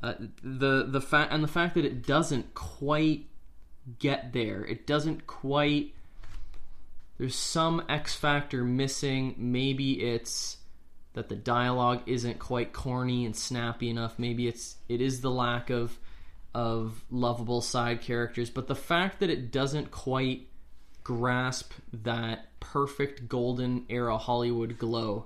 [0.01, 3.27] Uh, the the fact and the fact that it doesn't quite
[3.99, 5.93] get there, it doesn't quite.
[7.17, 9.35] There's some X factor missing.
[9.37, 10.57] Maybe it's
[11.13, 14.17] that the dialogue isn't quite corny and snappy enough.
[14.17, 15.97] Maybe it's it is the lack of
[16.53, 20.47] of lovable side characters, but the fact that it doesn't quite
[21.03, 25.25] grasp that perfect golden era Hollywood glow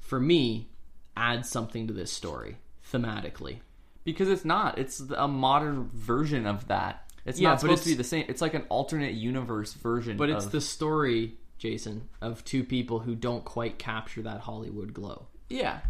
[0.00, 0.68] for me
[1.16, 2.56] adds something to this story
[2.90, 3.58] thematically.
[4.04, 4.76] because it's not.
[4.78, 7.10] It's a modern version of that.
[7.24, 8.26] It's Yeah, not supposed to be the same.
[8.28, 10.18] It's like an alternate universe version.
[10.18, 14.92] But it's of- the story, Jason, of two people who don't quite capture that Hollywood
[14.92, 15.26] glow.
[15.48, 15.80] yeah,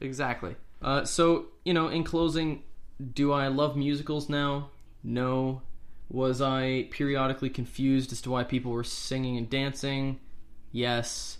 [0.00, 0.54] exactly.
[0.82, 2.62] Uh, so, you know, in closing,
[3.14, 4.70] do I love musicals now?
[5.02, 5.62] No.
[6.08, 10.20] Was I periodically confused as to why people were singing and dancing?
[10.70, 11.38] Yes.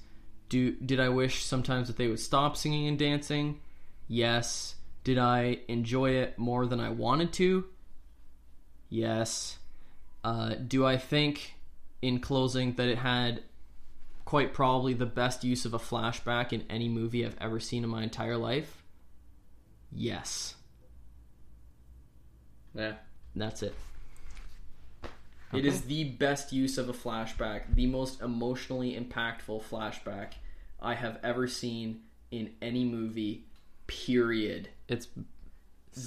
[0.49, 3.61] Do did I wish sometimes that they would stop singing and dancing?
[4.09, 4.75] Yes.
[5.05, 7.65] Did I enjoy it more than I wanted to?
[8.89, 9.59] Yes.
[10.25, 11.55] Uh, do I think,
[12.03, 13.43] in closing, that it had
[14.25, 17.91] quite probably the best use of a flashback in any movie I've ever seen in
[17.91, 18.83] my entire life?
[19.93, 20.57] Yes.
[22.75, 22.95] Yeah.
[23.37, 23.75] That's it.
[25.53, 30.33] It is the best use of a flashback, the most emotionally impactful flashback
[30.81, 33.45] I have ever seen in any movie.
[33.87, 34.69] Period.
[34.89, 35.09] It's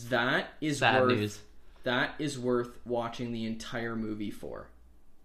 [0.09, 1.39] That is sad worth news.
[1.83, 4.67] that is worth watching the entire movie for.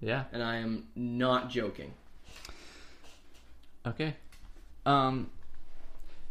[0.01, 0.25] Yeah.
[0.33, 1.93] And I am not joking.
[3.87, 4.15] Okay.
[4.87, 5.31] Um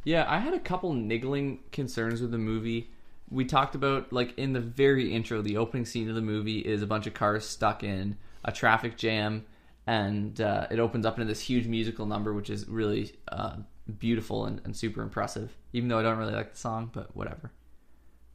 [0.05, 2.89] Yeah, I had a couple niggling concerns with the movie.
[3.33, 6.81] We talked about like in the very intro, the opening scene of the movie is
[6.81, 9.45] a bunch of cars stuck in a traffic jam
[9.85, 13.57] and uh, it opens up into this huge musical number which is really uh,
[13.97, 17.51] beautiful and, and super impressive even though i don't really like the song but whatever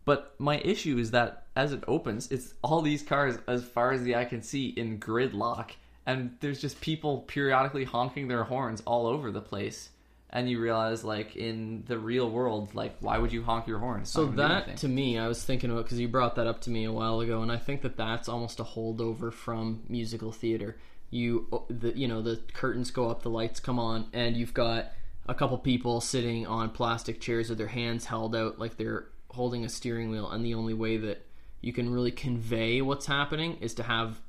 [0.08, 4.02] but my issue is that as it opens, it's all these cars as far as
[4.02, 5.72] the eye can see in gridlock,
[6.06, 9.90] and there's just people periodically honking their horns all over the place.
[10.30, 14.02] And you realize, like in the real world, like why would you honk your horn?
[14.02, 14.76] It's So not gonna do that anything.
[14.76, 17.20] to me, I was thinking about because you brought that up to me a while
[17.20, 20.76] ago, and I think that that's almost a holdover from musical theater.
[21.10, 24.92] You, the you know, the curtains go up, the lights come on, and you've got
[25.26, 29.64] a couple people sitting on plastic chairs with their hands held out like they're holding
[29.64, 31.24] a steering wheel, and the only way that
[31.62, 34.20] you can really convey what's happening is to have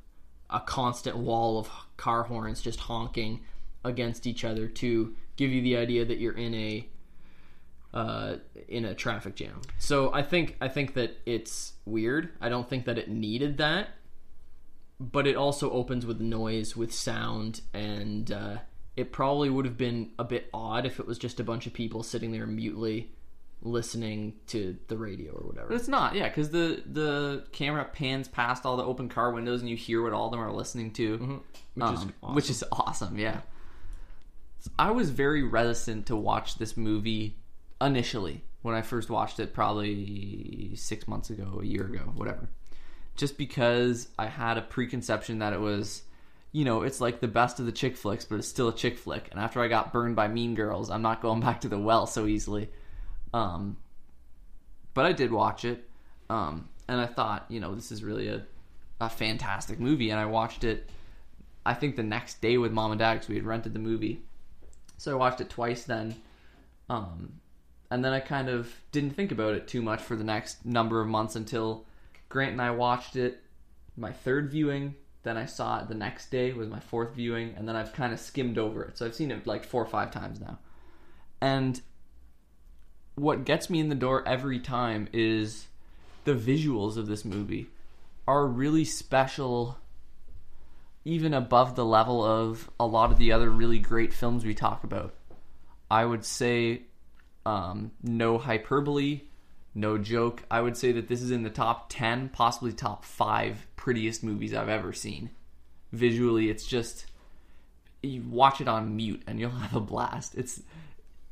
[0.50, 3.42] a constant wall of car horns just honking
[3.84, 6.88] against each other to give you the idea that you're in a
[7.94, 8.36] uh,
[8.68, 9.62] in a traffic jam.
[9.80, 12.30] So I think I think that it's weird.
[12.42, 13.88] I don't think that it needed that,
[15.00, 18.58] but it also opens with noise, with sound, and uh,
[18.98, 21.74] it probably would have been a bit odd if it was just a bunch of
[21.74, 23.12] people sitting there mutely
[23.62, 25.68] listening to the radio or whatever.
[25.70, 29.62] But it's not, yeah, because the the camera pans past all the open car windows
[29.62, 31.42] and you hear what all of them are listening to,
[31.74, 32.36] Which is um, awesome.
[32.36, 33.18] which is awesome.
[33.18, 33.42] Yeah,
[34.78, 37.38] I was very reticent to watch this movie
[37.82, 42.50] initially when I first watched it, probably six months ago, a year ago, whatever.
[43.16, 46.04] Just because I had a preconception that it was,
[46.52, 48.98] you know, it's like the best of the chick flicks, but it's still a chick
[48.98, 49.30] flick.
[49.32, 52.06] And after I got burned by Mean Girls, I'm not going back to the well
[52.06, 52.70] so easily.
[53.34, 53.78] Um,
[54.94, 55.88] but I did watch it,
[56.30, 58.44] um, and I thought, you know, this is really a,
[59.00, 60.10] a fantastic movie.
[60.10, 60.90] And I watched it,
[61.66, 64.24] I think the next day with mom and dad because we had rented the movie.
[65.00, 66.14] So I watched it twice then,
[66.90, 67.40] um,
[67.90, 71.00] and then I kind of didn't think about it too much for the next number
[71.00, 71.86] of months until
[72.28, 73.42] Grant and I watched it
[73.96, 74.96] my third viewing.
[75.24, 78.12] Then I saw it the next day was my fourth viewing, and then I've kind
[78.12, 78.98] of skimmed over it.
[78.98, 80.60] So I've seen it like four or five times now,
[81.40, 81.82] and
[83.16, 85.68] what gets me in the door every time is
[86.26, 87.68] the visuals of this movie
[88.28, 89.78] are really special
[91.06, 94.84] even above the level of a lot of the other really great films we talk
[94.84, 95.14] about.
[95.90, 96.84] I would say
[97.46, 99.22] um, no hyperbole
[99.76, 100.44] no joke.
[100.50, 104.54] I would say that this is in the top 10 possibly top 5 prettiest movies
[104.54, 105.30] i've ever seen.
[105.92, 107.06] Visually it's just
[108.02, 110.36] you watch it on mute and you'll have a blast.
[110.36, 110.62] It's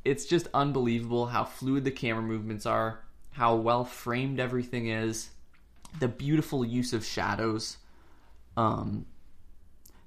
[0.04, 3.00] it's just unbelievable how fluid the camera movements are,
[3.32, 5.30] how well framed everything is,
[5.98, 7.76] the beautiful use of shadows,
[8.56, 9.04] um,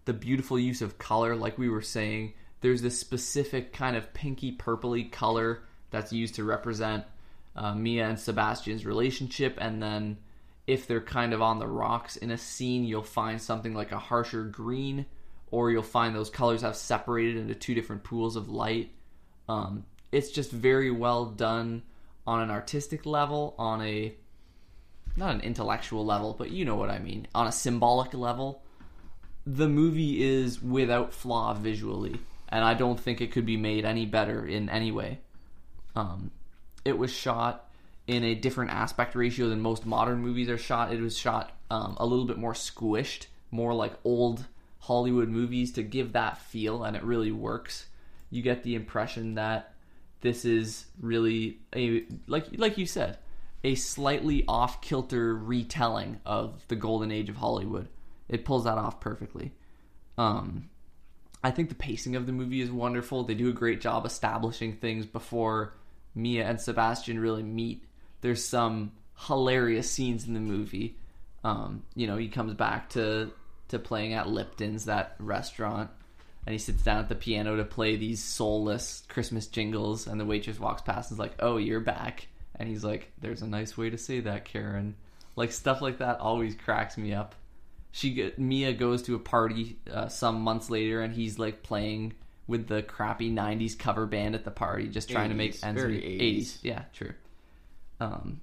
[0.06, 1.36] the beautiful use of color.
[1.36, 6.44] Like we were saying, there's this specific kind of pinky purpley color that's used to
[6.44, 7.04] represent
[7.56, 10.18] uh, Mia and Sebastian's relationship, and then
[10.68, 14.00] if they're kind of on the rocks in a scene, you'll find something like a
[14.00, 15.06] harsher green,
[15.50, 18.92] or you'll find those colors have separated into two different pools of light.
[19.50, 21.84] Um, it's just very well done
[22.26, 24.16] on an artistic level, on a
[25.18, 28.64] not an intellectual level, but you know what I mean, on a symbolic level.
[29.46, 32.20] The movie is without flaw visually,
[32.50, 35.20] and I don't think it could be made any better in any way.
[35.96, 36.32] Um,
[36.86, 37.70] it was shot
[38.08, 40.94] in a different aspect ratio than most modern movies are shot.
[40.94, 44.46] It was shot um, a little bit more squished, more like old
[44.80, 47.88] Hollywood movies to give that feel, and it really works.
[48.30, 49.74] You get the impression that
[50.22, 53.18] this is really a like like you said,
[53.64, 57.88] a slightly off kilter retelling of the golden age of Hollywood.
[58.32, 59.52] It pulls that off perfectly.
[60.18, 60.70] Um,
[61.44, 63.24] I think the pacing of the movie is wonderful.
[63.24, 65.74] They do a great job establishing things before
[66.16, 67.84] Mia and Sebastian really meet.
[68.22, 68.94] There's some
[69.28, 70.98] hilarious scenes in the movie.
[71.44, 73.32] Um, you know, he comes back to
[73.70, 75.90] to playing at Lipton's, that restaurant,
[76.46, 80.26] and he sits down at the piano to play these soulless Christmas jingles, and the
[80.26, 83.78] waitress walks past and is like, "Oh, you're back," and he's like, "There's a nice
[83.78, 84.96] way to say that, Karen."
[85.36, 87.36] Like stuff like that always cracks me up.
[87.92, 92.14] She get, Mia goes to a party uh, some months later, and he's like playing
[92.48, 96.04] with the crappy '90s cover band at the party, just trying to make ends meet.
[96.04, 96.38] 80s.
[96.38, 97.14] '80s, yeah, true.
[98.00, 98.42] Um,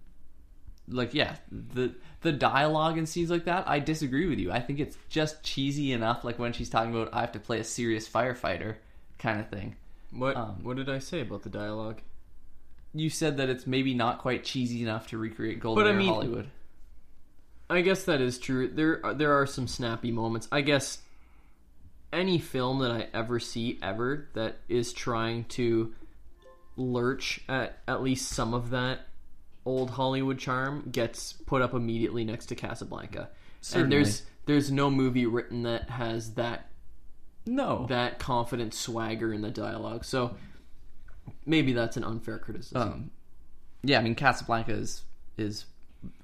[0.91, 4.53] like yeah, the the dialogue and scenes like that, I disagree with you.
[4.53, 7.61] I think it's just cheesy enough, like when she's talking about I have to play
[7.61, 8.77] a serious firefighter
[9.19, 9.77] kind of thing.
[10.13, 12.01] What Um, what did I say about the dialogue?
[12.95, 16.09] You said that it's maybe not quite cheesy enough to recreate Golden But I mean-
[16.09, 16.51] Hollywood.
[17.71, 18.69] I guess that is true.
[18.69, 20.49] There are- there are some snappy moments.
[20.51, 21.03] I guess
[22.13, 25.95] any film that I ever see ever that is trying to
[26.77, 29.01] lurch at at least some of that
[29.67, 33.29] old Hollywood charm gets put up immediately next to Casablanca.
[33.61, 33.83] Certainly.
[33.85, 36.71] And there's there's no movie written that has that
[37.45, 40.05] No, that confident swagger in the dialogue.
[40.07, 40.37] So
[41.45, 42.81] maybe that's an unfair criticism.
[42.81, 43.11] um,
[43.83, 45.03] yeah, I mean Casablanca is
[45.37, 45.67] is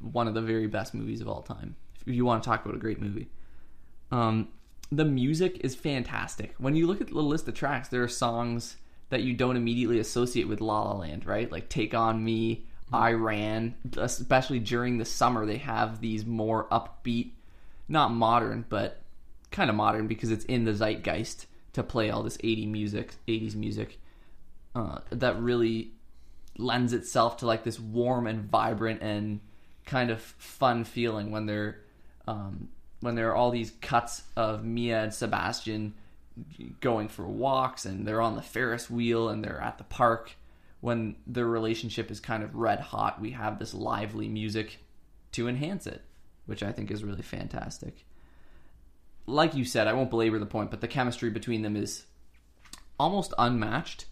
[0.01, 1.77] one of the very best movies of all time.
[2.07, 3.29] If you want to talk about a great movie,
[4.11, 4.49] um,
[4.93, 6.55] the music is fantastic.
[6.59, 8.77] When you look at the list of tracks, there are songs
[9.11, 11.51] that you don't immediately associate with La La Land, right?
[11.51, 17.33] Like "Take on Me," "I Ran." Especially during the summer, they have these more upbeat,
[17.89, 19.03] not modern, but
[19.51, 23.55] kind of modern because it's in the zeitgeist to play all this 80 music, 80s
[23.55, 24.01] music.
[24.75, 25.93] Uh, that really
[26.59, 29.41] lends itself to like this warm and vibrant and
[29.85, 31.81] kind of fun feeling when they're
[32.27, 32.69] um,
[33.01, 35.95] when there are all these cuts of Mia and Sebastian
[36.81, 40.33] going for walks and they're on the Ferris wheel and they're at the park
[40.81, 44.79] when their relationship is kind of red hot we have this lively music
[45.33, 46.03] to enhance it
[46.47, 48.05] which I think is really fantastic
[49.27, 52.05] like you said I won't belabor the point but the chemistry between them is
[52.99, 54.07] almost unmatched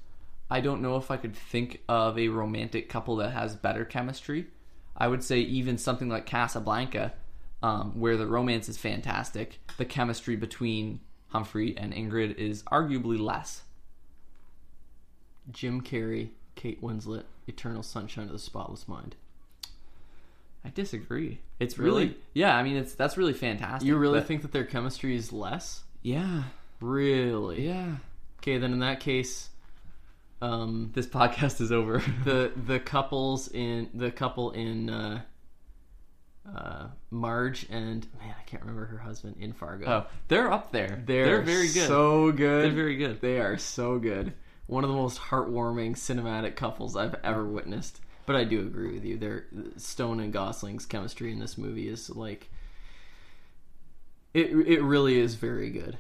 [0.53, 4.49] I don't know if I could think of a romantic couple that has better chemistry.
[4.97, 7.13] I would say even something like Casablanca,
[7.63, 13.63] um, where the romance is fantastic, the chemistry between Humphrey and Ingrid is arguably less.
[15.51, 19.17] Jim Carrey, Kate Winslet, Eternal Sunshine of the Spotless Mind.
[20.65, 21.41] I disagree.
[21.59, 22.17] It's really, Really?
[22.35, 22.55] yeah.
[22.57, 23.87] I mean, it's that's really fantastic.
[23.89, 25.83] You really but- think that their chemistry is less?
[26.03, 26.45] Yeah,
[26.81, 27.67] Really?
[27.67, 27.97] yeah.
[28.39, 29.49] Okay, then in that case,
[30.43, 32.03] um, This podcast is over.
[32.25, 35.23] the the couples in the couple in uh,
[36.55, 39.87] uh, Marge and man, I can't remember her husband in Fargo.
[39.87, 41.03] oh, they're up there.
[41.07, 41.87] they're, They're, very good.
[41.87, 42.65] So good.
[42.65, 43.21] they're very good.
[43.21, 44.35] They are so good.
[44.67, 48.01] One of the most heartwarming cinematic couples I've ever witnessed.
[48.25, 49.17] But I do agree with you.
[49.19, 52.49] Their Stone and Gosling's chemistry in this movie is like
[54.33, 54.51] it.
[54.51, 55.99] It really is very good.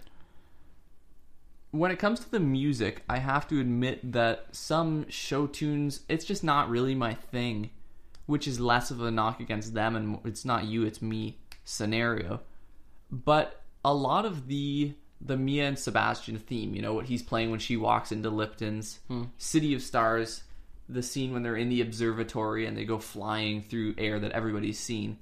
[1.72, 6.24] When it comes to the music, I have to admit that some show tunes, it's
[6.24, 7.70] just not really my thing,
[8.26, 12.40] which is less of a knock against them and it's not you, it's me scenario.
[13.10, 14.94] But a lot of the
[15.24, 18.98] the Mia and Sebastian theme, you know, what he's playing when she walks into Lipton's
[19.06, 19.24] hmm.
[19.38, 20.42] City of Stars,
[20.88, 24.80] the scene when they're in the observatory and they go flying through air that everybody's
[24.80, 25.18] seen.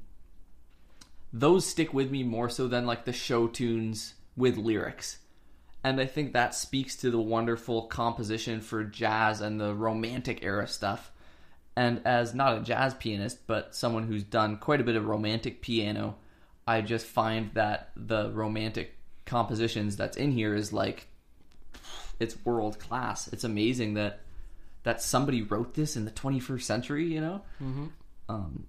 [1.34, 5.18] Those stick with me more so than like the show tunes with lyrics
[5.82, 10.66] and I think that speaks to the wonderful composition for jazz and the romantic era
[10.66, 11.10] stuff.
[11.76, 15.62] And as not a jazz pianist, but someone who's done quite a bit of romantic
[15.62, 16.16] piano,
[16.66, 21.06] I just find that the romantic compositions that's in here is like
[22.18, 23.28] it's world class.
[23.28, 24.20] It's amazing that
[24.82, 27.06] that somebody wrote this in the 21st century.
[27.06, 27.86] You know, mm-hmm.
[28.28, 28.66] um,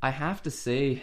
[0.00, 1.02] I have to say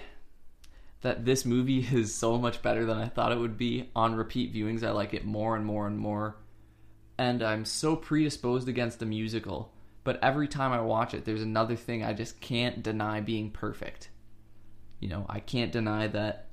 [1.06, 3.91] that this movie is so much better than I thought it would be.
[3.95, 6.38] On repeat viewings, I like it more and more and more.
[7.20, 9.72] And I'm so predisposed against the musical,
[10.03, 14.10] but every time I watch it, there's another thing I just can't deny being perfect.
[14.99, 16.47] You know, I can't deny that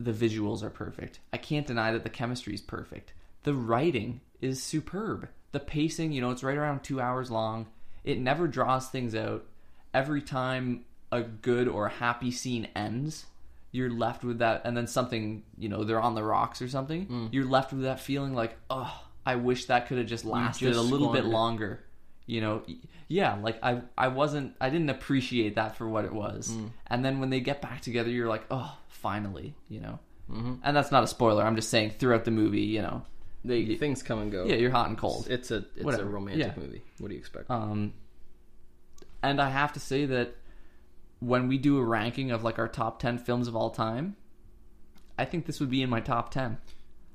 [0.00, 1.20] the visuals are perfect.
[1.32, 3.14] I can't deny that the chemistry is perfect.
[3.44, 5.28] The writing is superb.
[5.52, 7.68] The pacing, you know, it's right around two hours long.
[8.02, 9.46] It never draws things out.
[9.94, 10.84] Every time
[11.14, 13.26] a good or happy scene ends,
[13.70, 17.28] you're left with that, and then something, you know, they're on the rocks or something.
[17.32, 18.92] You're left with that feeling like, oh,
[19.26, 21.80] I wish that could have just lasted just a little bit longer.
[22.26, 22.62] You know,
[23.08, 26.56] yeah, like I, I wasn't, I didn't appreciate that for what it was.
[26.86, 29.98] And then when they get back together, you're like, oh, finally, you know.
[30.30, 30.54] Mm-hmm.
[30.62, 31.42] And that's not a spoiler.
[31.44, 33.02] I'm just saying throughout the movie, you know,
[33.44, 34.46] They things come and go.
[34.46, 35.26] yeah, you're hot and cold.
[35.28, 36.04] It's a it's Whatever.
[36.04, 36.62] a romantic Yeah.
[36.62, 36.82] movie.
[36.98, 37.50] What do you expect?
[37.50, 37.92] Um,
[39.22, 40.34] and I have to say that
[41.24, 44.16] when we do a ranking of like our top 10 films of all time,
[45.18, 46.58] I think this would be in my top 10.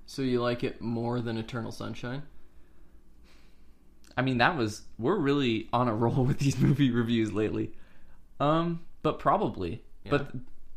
[0.05, 2.24] so you like it more than Eternal Sunshine?
[4.18, 7.72] I mean, that was we're really on a roll with these movie reviews lately.
[8.39, 9.84] Um, but probably.
[10.10, 10.32] But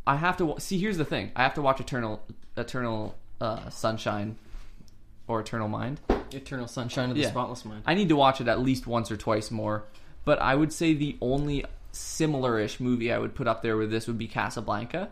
[0.06, 0.78] I have to see.
[0.78, 2.22] Here's the thing: I have to watch Eternal,
[2.56, 4.36] Eternal uh, Sunshine,
[5.26, 6.00] or Eternal Mind.
[6.32, 7.30] Eternal Sunshine of the Yeah.
[7.30, 7.82] Spotless Mind.
[7.86, 9.84] I need to watch it at least once or twice more.
[10.24, 14.06] But I would say the only similar-ish movie I would put up there with this
[14.06, 15.10] would be Casablanca,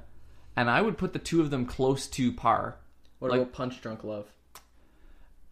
[0.56, 2.76] and I would put the two of them close to par.
[3.18, 4.32] What like- about Punch Drunk Love?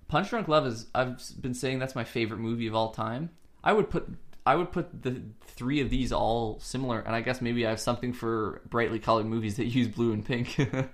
[0.09, 3.31] Punch Drunk Love is I've been saying that's my favorite movie of all time.
[3.63, 4.09] I would put
[4.47, 7.81] I would put the three of these all similar, and I guess maybe I have
[7.81, 10.57] something for brightly colored movies that use blue and pink.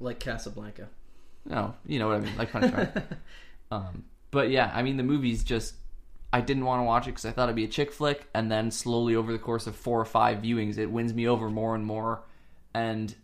[0.00, 0.88] Like Casablanca.
[1.46, 2.90] no, you know what I mean, like Punch Drunk.
[3.70, 5.74] um, but yeah, I mean the movie's just
[6.34, 8.50] I didn't want to watch it because I thought it'd be a chick flick, and
[8.50, 11.76] then slowly over the course of four or five viewings, it wins me over more
[11.76, 12.24] and more.
[12.74, 13.14] And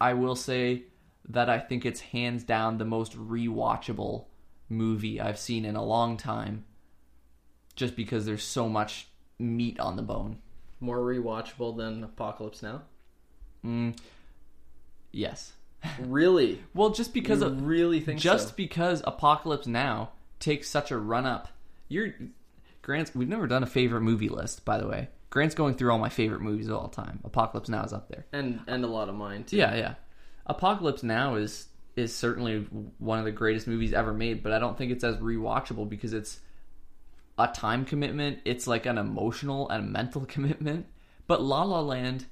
[0.00, 0.84] I will say
[1.28, 4.24] that I think it's hands down the most rewatchable
[4.70, 6.64] movie I've seen in a long time,
[7.76, 9.08] just because there's so much
[9.38, 10.38] meat on the bone.
[10.80, 12.84] More rewatchable than Apocalypse Now?
[13.62, 13.98] Mm,
[15.12, 15.52] yes.
[16.00, 16.62] Really?
[16.72, 18.54] Well, just because you of really think just so?
[18.56, 21.48] because Apocalypse Now takes such a run up.
[21.88, 22.14] You're
[22.82, 23.14] Grant's.
[23.14, 25.08] We've never done a favorite movie list, by the way.
[25.30, 27.20] Grant's going through all my favorite movies of all time.
[27.24, 28.26] Apocalypse Now is up there.
[28.32, 29.56] and and a lot of mine too.
[29.56, 29.94] Yeah, yeah.
[30.46, 32.60] Apocalypse Now is is certainly
[32.98, 36.12] one of the greatest movies ever made, but I don't think it's as rewatchable because
[36.12, 36.40] it's
[37.38, 38.38] a time commitment.
[38.44, 40.86] It's like an emotional and mental commitment.
[41.26, 42.26] But La La Land,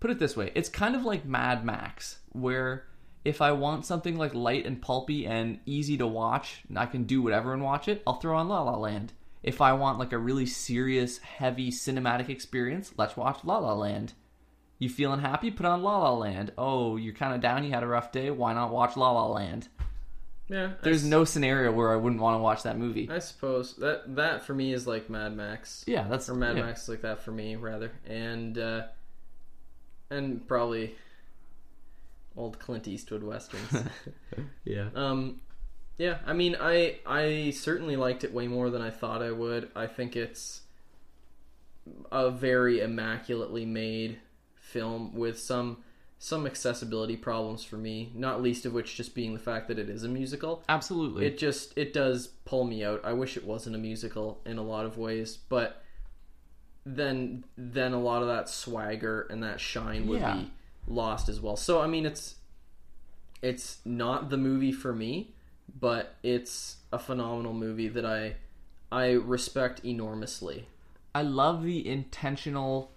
[0.00, 2.86] put it this way, it's kind of like Mad Max, where
[3.24, 7.04] if I want something like light and pulpy and easy to watch, and I can
[7.04, 9.12] do whatever and watch it, I'll throw on La La Land.
[9.42, 14.14] If I want like a really serious, heavy cinematic experience, let's watch La La Land.
[14.78, 15.50] You feeling happy?
[15.50, 16.52] Put on La La Land.
[16.58, 17.64] Oh, you're kind of down.
[17.64, 18.30] You had a rough day.
[18.30, 19.68] Why not watch La La Land?
[20.48, 23.08] Yeah, There's s- no scenario where I wouldn't want to watch that movie.
[23.10, 25.84] I suppose that that for me is like Mad Max.
[25.86, 26.64] Yeah, that's or Mad yeah.
[26.64, 28.82] Max is like that for me rather, and uh,
[30.10, 30.94] and probably
[32.36, 33.70] old Clint Eastwood westerns.
[34.64, 34.88] Yeah.
[34.94, 35.40] um,
[35.98, 39.70] yeah, I mean, I I certainly liked it way more than I thought I would.
[39.76, 40.62] I think it's
[42.10, 44.18] a very immaculately made
[44.56, 45.78] film with some
[46.18, 49.90] some accessibility problems for me, not least of which just being the fact that it
[49.90, 50.64] is a musical.
[50.68, 51.26] Absolutely.
[51.26, 53.00] It just it does pull me out.
[53.04, 55.82] I wish it wasn't a musical in a lot of ways, but
[56.86, 60.34] then then a lot of that swagger and that shine would Yeah.
[60.36, 60.50] be
[60.86, 61.56] lost as well.
[61.56, 62.36] So I mean it's
[63.42, 65.34] it's not the movie for me,
[65.78, 68.36] but it's a phenomenal movie that I
[68.90, 70.66] I respect enormously.
[71.14, 72.90] I love the intentional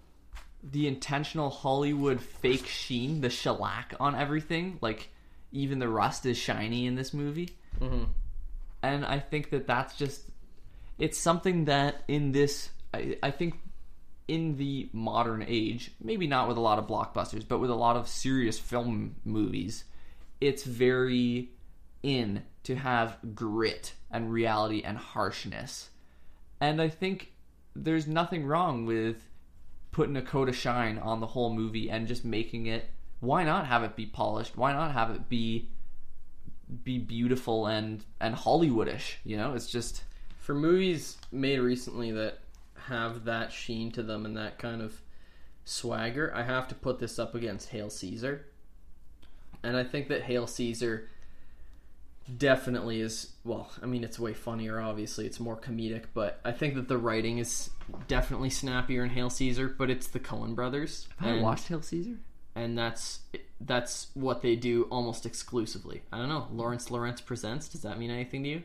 [0.63, 4.79] the intentional Hollywood fake sheen, the shellac on everything.
[4.81, 5.09] Like
[5.51, 7.49] even the rust is shiny in this movie.
[7.79, 8.03] hmm
[8.81, 10.23] And I think that that's just
[10.99, 13.55] it's something that in this I, I think
[14.27, 17.95] in the modern age, maybe not with a lot of blockbusters, but with a lot
[17.95, 19.85] of serious film movies,
[20.41, 21.51] it's very
[22.03, 25.89] in to have grit and reality and harshness.
[26.59, 27.31] And I think
[27.75, 29.29] there's nothing wrong with
[29.91, 33.65] putting a coat of shine on the whole movie and just making it why not
[33.65, 34.57] have it be polished?
[34.57, 35.69] Why not have it be
[36.83, 39.53] be beautiful and and Hollywoodish, you know?
[39.53, 40.03] It's just
[40.39, 42.39] For movies made recently that
[42.87, 45.01] have that sheen to them and that kind of
[45.65, 48.45] swagger, I have to put this up against Hail Caesar.
[49.63, 51.09] And I think that Hail Caesar
[52.37, 56.75] definitely is well, I mean it's way funnier obviously, it's more comedic, but I think
[56.75, 57.69] that the writing is
[58.07, 61.07] definitely snappier in Hail Caesar, but it's the Coen brothers.
[61.19, 62.17] have I watched Hail Caesar?
[62.57, 63.19] and that's
[63.61, 66.01] that's what they do almost exclusively.
[66.11, 66.47] I don't know.
[66.51, 67.69] Lawrence Lawrence presents.
[67.69, 68.63] Does that mean anything to you?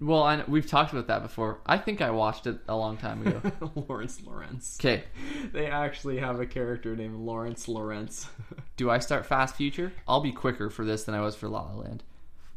[0.00, 1.58] Well, I, we've talked about that before.
[1.66, 3.42] I think I watched it a long time ago.
[3.88, 4.78] Lawrence Lawrence.
[4.80, 5.04] Okay,
[5.52, 8.28] They actually have a character named Lawrence Lawrence.
[8.76, 9.92] do I start Fast Future?
[10.06, 12.04] I'll be quicker for this than I was for La La Land.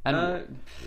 [0.06, 0.40] And Uh,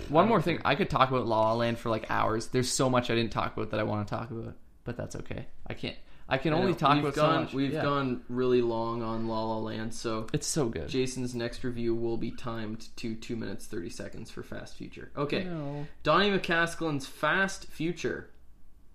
[0.08, 2.48] one more thing, I could talk about La La Land for like hours.
[2.48, 5.16] There's so much I didn't talk about that I want to talk about, but that's
[5.16, 5.46] okay.
[5.66, 5.96] I can't.
[6.28, 7.54] I can only talk we've about gone, so much.
[7.54, 7.82] We've Yeah.
[7.82, 10.88] gone really long on La La Land, so It's so good.
[10.88, 15.10] Jason's next review will be timed to two minutes thirty seconds for Fast Future.
[15.16, 15.86] Okay, No.
[16.02, 18.30] Donny McCaslin's Fast Future.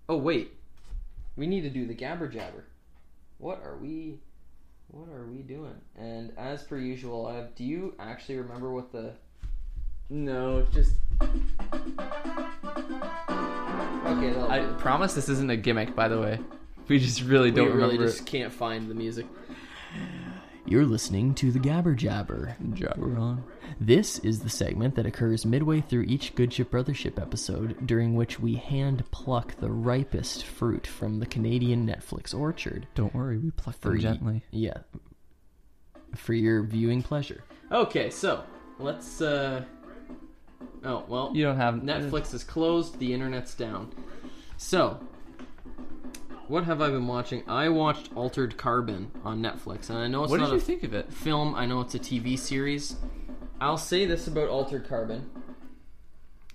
[0.07, 0.53] Oh wait,
[1.35, 2.65] we need to do the Gabber Jabber.
[3.37, 4.19] What are we?
[4.87, 5.75] What are we doing?
[5.95, 9.13] And as per usual, I have, do you actually remember what the?
[10.09, 10.93] No, just.
[11.21, 11.29] Okay,
[14.49, 14.73] I do.
[14.79, 16.39] promise this isn't a gimmick, by the way.
[16.89, 19.25] We just really don't really remember just can't find the music.
[20.65, 22.55] You're listening to the Gabber Jabber.
[22.59, 22.73] it.
[22.75, 23.43] Jabber on.
[23.79, 28.39] This is the segment that occurs midway through each Good Ship Brothership episode, during which
[28.39, 32.87] we hand pluck the ripest fruit from the Canadian Netflix orchard.
[32.93, 34.41] Don't worry, we pluck For them y- gently.
[34.51, 34.77] Yeah.
[36.15, 37.43] For your viewing pleasure.
[37.71, 38.43] Okay, so
[38.79, 39.21] let's.
[39.21, 39.63] uh
[40.83, 42.99] Oh well, You don't have Netflix is closed.
[42.99, 43.91] The internet's down.
[44.57, 44.99] So,
[46.49, 47.43] what have I been watching?
[47.47, 50.61] I watched Altered Carbon on Netflix, and I know it's What not did you a
[50.61, 51.13] think of it?
[51.13, 51.55] film.
[51.55, 52.95] I know it's a TV series.
[53.61, 55.29] I'll say this about Altered Carbon: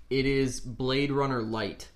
[0.09, 1.89] it is Blade Runner light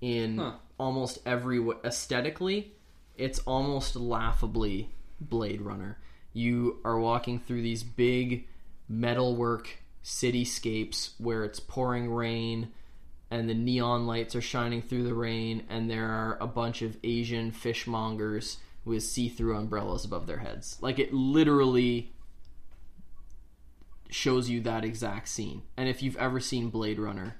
[0.00, 0.54] in Huh.
[0.78, 1.76] almost every way.
[1.84, 2.72] Aesthetically,
[3.16, 4.90] it's almost laughably
[5.20, 5.98] Blade Runner.
[6.32, 8.48] You are walking through these big
[8.88, 12.72] metalwork cityscapes where it's pouring rain
[13.34, 16.96] and the neon lights are shining through the rain and there are a bunch of
[17.02, 20.78] Asian fishmongers with see-through umbrellas above their heads.
[20.80, 22.12] Like it literally
[24.08, 25.62] shows you that exact scene.
[25.76, 27.34] And if you've ever seen Blade Runner,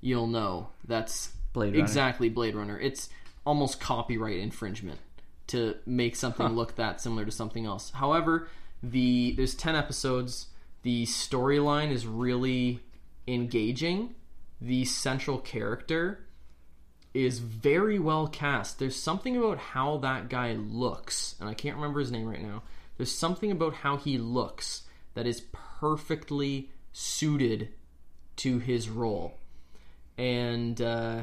[0.00, 1.82] you'll know that's Blade Runner.
[1.82, 2.78] exactly Blade Runner.
[2.78, 3.08] It's
[3.44, 5.00] almost copyright infringement
[5.48, 7.90] to make something look that similar to something else.
[7.90, 8.46] However,
[8.84, 10.46] the there's 10 episodes.
[10.82, 12.84] The storyline is really
[13.26, 14.14] engaging.
[14.60, 16.26] The central character
[17.12, 18.78] is very well cast.
[18.78, 22.62] There's something about how that guy looks, and I can't remember his name right now.
[22.96, 24.82] There's something about how he looks
[25.14, 27.70] that is perfectly suited
[28.36, 29.38] to his role.
[30.18, 31.22] And uh,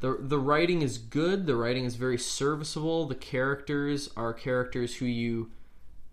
[0.00, 1.46] the the writing is good.
[1.46, 3.06] The writing is very serviceable.
[3.06, 5.50] The characters are characters who you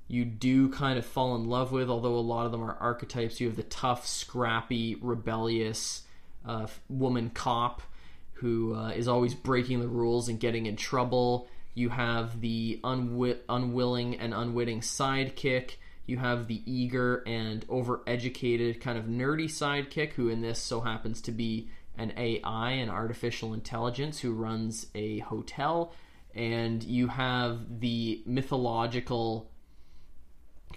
[0.08, 3.40] you do kind of fall in love with, although a lot of them are archetypes.
[3.40, 6.04] You have the tough, scrappy, rebellious
[6.50, 7.82] uh, woman cop
[8.34, 11.47] who uh, is always breaking the rules and getting in trouble.
[11.76, 15.76] You have the unwi- unwilling and unwitting sidekick.
[16.06, 21.22] You have the eager and overeducated kind of nerdy sidekick, who in this so happens
[21.22, 25.93] to be an AI, an artificial intelligence, who runs a hotel.
[26.34, 29.52] And you have the mythological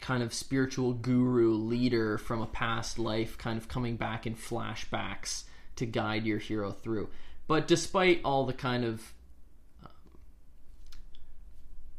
[0.01, 5.45] kind of spiritual guru leader from a past life kind of coming back in flashbacks
[5.77, 7.09] to guide your hero through.
[7.47, 9.03] But despite all the kind of
[9.83, 9.91] um,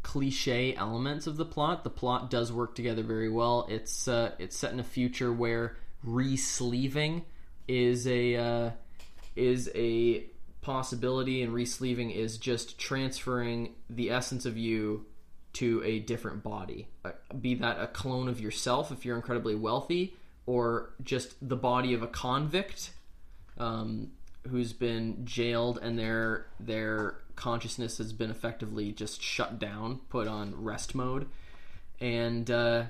[0.01, 3.67] cliche elements of the plot, the plot does work together very well.
[3.69, 7.25] It's uh, it's set in a future where re-sleeving
[7.67, 8.71] is a uh,
[9.35, 10.25] is a
[10.61, 15.05] possibility, and re-sleeving is just transferring the essence of you
[15.53, 20.15] to a different body, uh, be that a clone of yourself if you're incredibly wealthy,
[20.45, 22.91] or just the body of a convict
[23.57, 24.11] um,
[24.47, 30.63] who's been jailed and their their consciousness has been effectively just shut down, put on
[30.63, 31.27] rest mode,
[31.99, 32.83] and uh,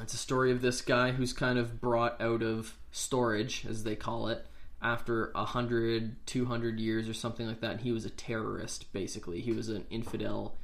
[0.00, 3.96] it's a story of this guy who's kind of brought out of storage, as they
[3.96, 4.46] call it,
[4.82, 7.72] after 100 200 years or something like that.
[7.72, 9.40] And he was a terrorist basically.
[9.40, 10.56] He was an infidel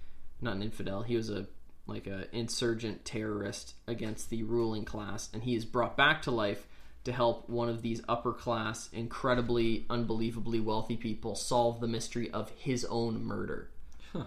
[0.44, 1.02] not an infidel.
[1.02, 1.46] He was a
[1.86, 5.28] like a insurgent terrorist against the ruling class.
[5.32, 6.66] And he is brought back to life
[7.04, 12.50] to help one of these upper class incredibly unbelievably wealthy people solve the mystery of
[12.50, 13.70] his own murder.
[14.12, 14.24] Huh.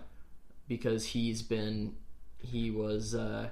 [0.68, 1.96] because he's been
[2.40, 3.50] he was uh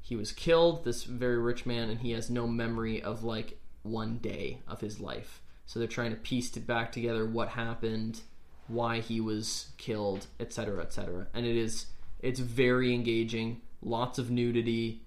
[0.00, 4.18] he was killed this very rich man and he has no memory of like one
[4.18, 5.42] day of his life.
[5.66, 8.20] So they're trying to piece it back together what happened
[8.68, 11.86] why he was killed etc etc and it is
[12.20, 13.60] it's very engaging.
[13.80, 15.02] Lots of nudity.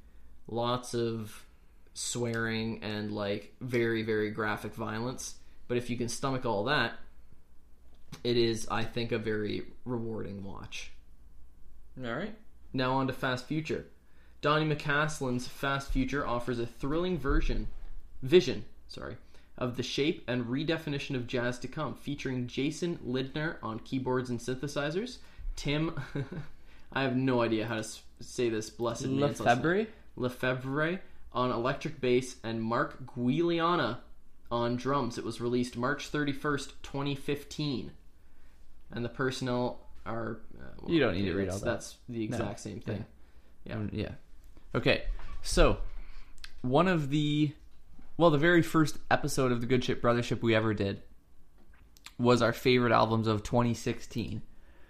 [0.48, 1.46] Lots of
[1.94, 5.36] swearing and like very very graphic violence
[5.68, 6.94] but if you can stomach all that
[8.24, 10.92] it is i think a very rewarding watch
[12.04, 12.34] All right.
[12.74, 13.86] now on to Fast Future.
[14.42, 17.68] Donny McCaslin's Fast Future offers a thrilling version,
[18.24, 19.18] vision, sorry,
[19.58, 24.40] of the shape and redefinition of jazz to come, featuring Jason Lindner on keyboards and
[24.40, 25.18] synthesizers,
[25.56, 25.94] Tim,
[26.94, 27.88] I have no idea how to
[28.20, 29.20] say this blessed name.
[29.20, 29.86] Lefebvre.
[30.16, 31.00] Lefebvre
[31.34, 34.00] on electric bass, and Mark Guiliana
[34.52, 35.18] on drums.
[35.18, 37.92] It was released March 31st, 2015.
[38.92, 40.40] And the personnel are.
[40.60, 41.72] Uh, well, You don't need to read that's- all that.
[41.72, 43.06] That's the exact same thing.
[43.64, 43.76] Yeah.
[43.76, 44.12] Mm, yeah.
[44.76, 45.04] Okay.
[45.42, 45.78] So,
[46.62, 47.54] one of the
[48.18, 51.02] well, the very first episode of the Good Ship Brothership we ever did
[52.20, 54.42] was our favorite albums of 2016.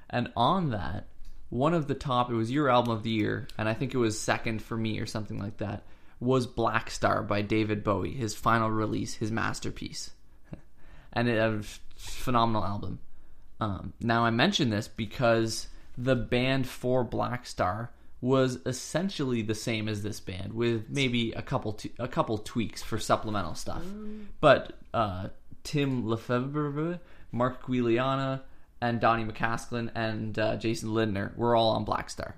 [0.09, 1.07] And on that,
[1.49, 3.97] one of the top, it was your album of the year, and I think it
[3.97, 5.83] was second for me or something like that,
[6.21, 10.11] was Blackstar by David Bowie, his final release, his masterpiece.
[11.13, 11.61] and it a
[11.97, 12.99] phenomenal album.
[13.59, 15.67] Um, now I mention this because
[15.97, 17.89] the band for Blackstar
[18.21, 22.83] was essentially the same as this band, with maybe a couple t- a couple tweaks
[22.83, 23.83] for supplemental stuff.
[24.39, 25.29] But uh,
[25.63, 26.99] Tim Lefebvre,
[27.31, 28.41] Mark Guiliana,
[28.79, 32.33] and Donny McCaslin and uh, Jason Lindner were all on Blackstar.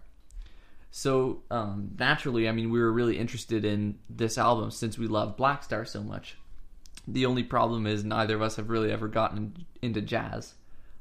[0.95, 5.35] So um, naturally, I mean, we were really interested in this album since we love
[5.35, 6.37] Blackstar so much.
[7.07, 10.53] The only problem is neither of us have really ever gotten into jazz.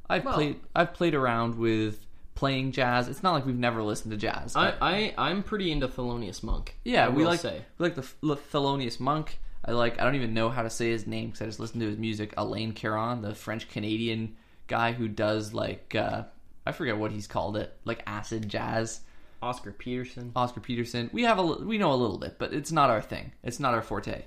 [0.08, 3.06] I've Well- played I've played around with playing jazz.
[3.06, 4.56] It's not like we've never listened to jazz.
[4.56, 6.74] I, I I'm pretty into Thelonious Monk.
[6.84, 7.62] yeah, we like say.
[7.76, 9.40] we like the Th- Thelonious Monk.
[9.62, 11.82] I like I don't even know how to say his name because I just listened
[11.82, 12.32] to his music.
[12.38, 14.36] Alain Caron, the French Canadian
[14.68, 16.22] guy who does like uh,
[16.64, 19.02] I forget what he's called it, like acid jazz.
[19.42, 20.32] Oscar Peterson.
[20.36, 21.10] Oscar Peterson.
[21.12, 23.32] We have a we know a little bit, but it's not our thing.
[23.42, 24.22] It's not our forte.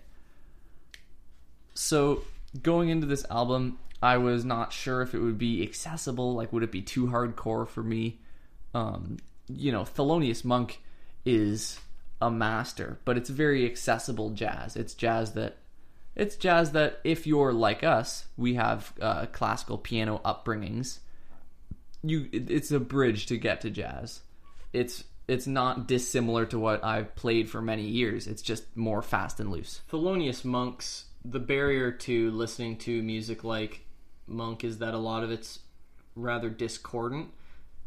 [1.74, 2.24] So
[2.62, 6.34] going into this album, I was not sure if it would be accessible.
[6.34, 8.20] Like, would it be too hardcore for me?
[8.74, 10.82] Um, you know, Thelonious Monk
[11.26, 11.80] is
[12.22, 14.76] a master, but it's very accessible jazz.
[14.76, 15.58] It's jazz that
[16.16, 21.00] it's jazz that if you're like us, we have uh, classical piano upbringings.
[22.04, 24.22] You, it's a bridge to get to jazz.
[24.76, 28.28] It's it's not dissimilar to what I've played for many years.
[28.28, 29.82] It's just more fast and loose.
[29.92, 33.82] Thelonious Monk's the barrier to listening to music like
[34.28, 35.60] Monk is that a lot of it's
[36.16, 37.30] rather discordant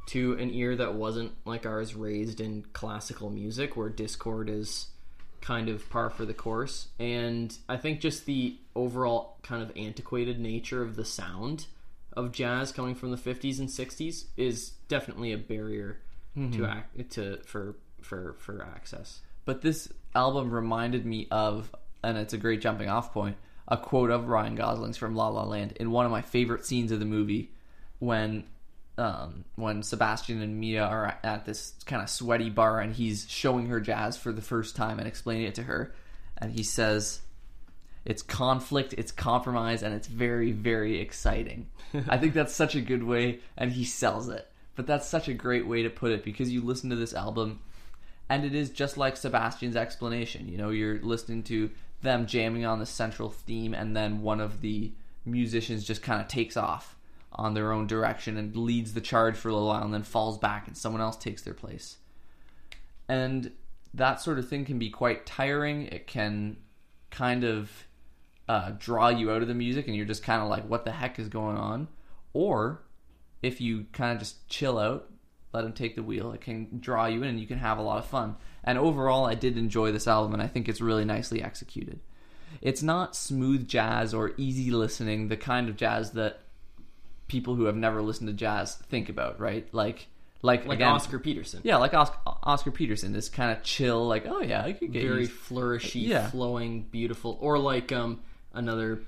[0.08, 4.88] to an ear that wasn't like ours raised in classical music where discord is
[5.40, 10.40] kind of par for the course and I think just the overall kind of antiquated
[10.40, 11.66] nature of the sound
[12.12, 15.98] of jazz coming from the 50s and 60s is definitely a barrier
[16.36, 19.20] to act to for for for access.
[19.44, 24.10] But this album reminded me of, and it's a great jumping off point, a quote
[24.10, 27.06] of Ryan Gosling's from La La Land in one of my favorite scenes of the
[27.06, 27.52] movie
[27.98, 28.44] when
[28.96, 33.66] um, when Sebastian and Mia are at this kind of sweaty bar and he's showing
[33.66, 35.94] her jazz for the first time and explaining it to her,
[36.36, 37.20] and he says,
[38.04, 41.68] "It's conflict, it's compromise, and it's very, very exciting."
[42.08, 44.47] I think that's such a good way, and he sells it.
[44.78, 47.58] But that's such a great way to put it because you listen to this album,
[48.28, 50.48] and it is just like Sebastian's explanation.
[50.48, 54.60] You know, you're listening to them jamming on the central theme, and then one of
[54.60, 54.92] the
[55.24, 56.96] musicians just kind of takes off
[57.32, 60.38] on their own direction and leads the charge for a little while and then falls
[60.38, 61.96] back and someone else takes their place.
[63.08, 63.50] And
[63.94, 65.86] that sort of thing can be quite tiring.
[65.86, 66.56] It can
[67.10, 67.72] kind of
[68.48, 70.92] uh, draw you out of the music and you're just kind of like, what the
[70.92, 71.88] heck is going on?
[72.32, 72.82] Or
[73.42, 75.10] if you kind of just chill out,
[75.52, 77.82] let him take the wheel, it can draw you in and you can have a
[77.82, 78.36] lot of fun.
[78.64, 82.00] And overall, I did enjoy this album and I think it's really nicely executed.
[82.60, 86.40] It's not smooth jazz or easy listening, the kind of jazz that
[87.28, 89.66] people who have never listened to jazz think about, right?
[89.72, 90.06] Like,
[90.42, 91.60] like, Like again, Oscar Peterson.
[91.64, 95.02] yeah, like Oscar, Oscar Peterson, this kind of chill, like, oh yeah, I could get
[95.02, 96.30] Very used- flourishy, Yeah.
[96.30, 97.36] flowing, beautiful.
[97.40, 98.20] Or like um
[98.54, 99.02] another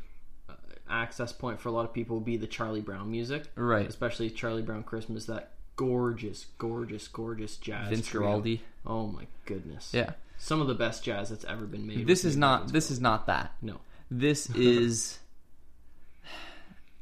[0.91, 3.45] access point for a lot of people would be the Charlie Brown music.
[3.55, 3.87] right.
[3.87, 7.89] Especially Charlie Brown Christmas, that gorgeous, gorgeous, gorgeous jazz.
[7.89, 8.23] Vince trio.
[8.41, 9.91] Guaraldi, Oh my goodness.
[9.95, 10.13] yeah.
[10.39, 12.07] Some of the best jazz that's ever been made.
[12.07, 12.73] This is not.
[12.73, 13.53] This is not that.
[13.61, 13.81] No.
[14.11, 15.19] This is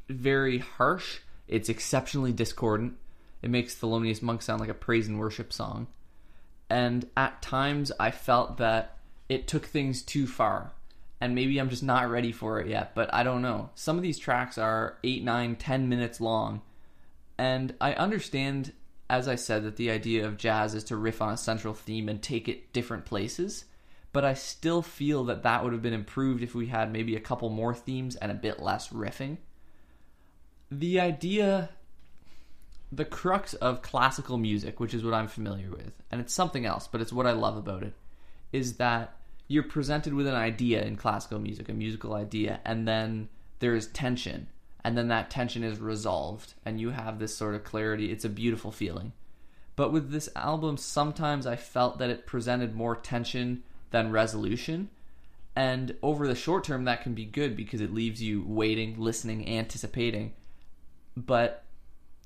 [0.09, 1.21] very harsh.
[1.47, 2.95] It's exceptionally discordant.
[3.43, 5.87] It makes Thelonious Monk sound like a praise and worship song.
[6.69, 10.73] And at times I felt that it took things too far.
[11.21, 13.71] And maybe I'm just not ready for it yet, but I don't know.
[13.75, 16.63] Some of these tracks are 8, 9, 10 minutes long.
[17.37, 18.73] And I understand,
[19.11, 22.09] as I said, that the idea of jazz is to riff on a central theme
[22.09, 23.65] and take it different places.
[24.13, 27.21] But I still feel that that would have been improved if we had maybe a
[27.21, 29.39] couple more themes and a bit less riffing.
[30.71, 31.71] The idea,
[32.91, 36.89] the crux of classical music, which is what I'm familiar with, and it's something else,
[36.89, 37.95] but it's what I love about it,
[38.53, 39.18] is that
[39.49, 43.29] you're presented with an idea in classical music, a musical idea, and then
[43.59, 44.49] there is tension,
[44.85, 48.13] and then that tension is resolved, and you have this sort of clarity.
[48.13, 49.13] It's a beautiful feeling.
[49.75, 54.91] But with this album, sometimes I felt that it presented more tension than resolution.
[55.57, 59.49] And over the short term, that can be good because it leaves you waiting, listening,
[59.49, 60.35] anticipating.
[61.17, 61.65] But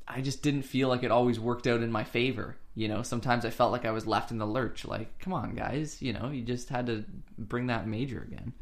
[0.09, 2.57] I just didn't feel like it always worked out in my favor.
[2.75, 4.85] You know, sometimes I felt like I was left in the lurch.
[4.85, 7.05] Like, come on, guys, you know, you just had to
[7.37, 8.55] bring that major again.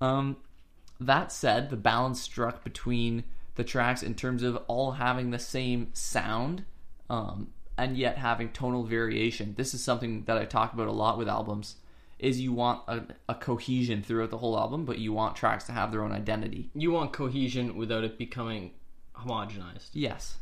[0.00, 0.36] Um,
[1.00, 5.88] that said, the balance struck between the tracks in terms of all having the same
[5.94, 6.64] sound,
[7.08, 7.48] um,
[7.78, 9.54] and yet having tonal variation.
[9.56, 11.76] This is something that I talk about a lot with albums.
[12.18, 15.72] Is you want a, a cohesion throughout the whole album, but you want tracks to
[15.72, 16.70] have their own identity.
[16.74, 18.72] You want cohesion without it becoming
[19.14, 19.90] homogenized.
[19.92, 20.38] Yes.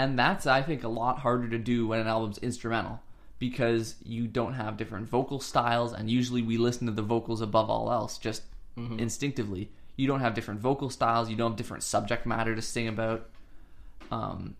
[0.00, 3.02] And that's, I think, a lot harder to do when an album's instrumental
[3.38, 7.68] because you don't have different vocal styles, and usually we listen to the vocals above
[7.68, 8.44] all else just
[8.98, 9.68] instinctively.
[9.96, 13.28] You don't have different vocal styles, you don't have different subject matter to sing about.
[14.10, 14.56] Um,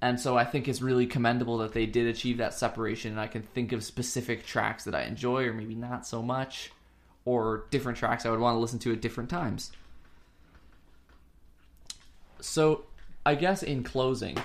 [0.00, 3.26] and so I think it's really commendable that they did achieve that separation, and I
[3.26, 6.70] can think of specific tracks that I enjoy, or maybe not so much,
[7.24, 9.72] or different tracks I would want to listen to at different times.
[12.40, 12.84] So,
[13.24, 14.38] I guess in closing,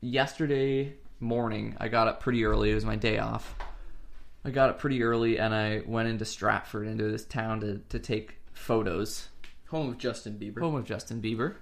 [0.00, 2.70] yesterday morning I got up pretty early.
[2.70, 3.54] It was my day off.
[4.44, 7.98] I got up pretty early and I went into Stratford, into this town to, to
[7.98, 9.28] take photos.
[9.68, 10.60] Home of Justin Bieber.
[10.60, 11.56] Home of Justin Bieber.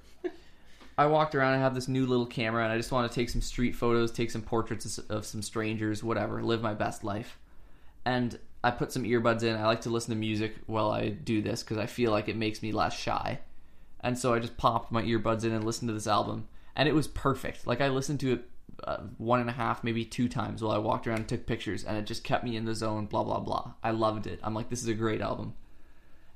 [0.98, 1.54] I walked around.
[1.54, 4.10] I have this new little camera, and I just want to take some street photos,
[4.10, 6.42] take some portraits of, of some strangers, whatever.
[6.42, 7.38] Live my best life.
[8.06, 9.56] And I put some earbuds in.
[9.56, 12.36] I like to listen to music while I do this because I feel like it
[12.36, 13.40] makes me less shy.
[14.00, 16.94] And so I just popped my earbuds in and listened to this album, and it
[16.94, 17.66] was perfect.
[17.66, 18.50] Like I listened to it
[18.84, 21.82] uh, one and a half, maybe two times while I walked around and took pictures,
[21.82, 23.06] and it just kept me in the zone.
[23.06, 23.72] Blah blah blah.
[23.82, 24.38] I loved it.
[24.42, 25.54] I'm like, this is a great album.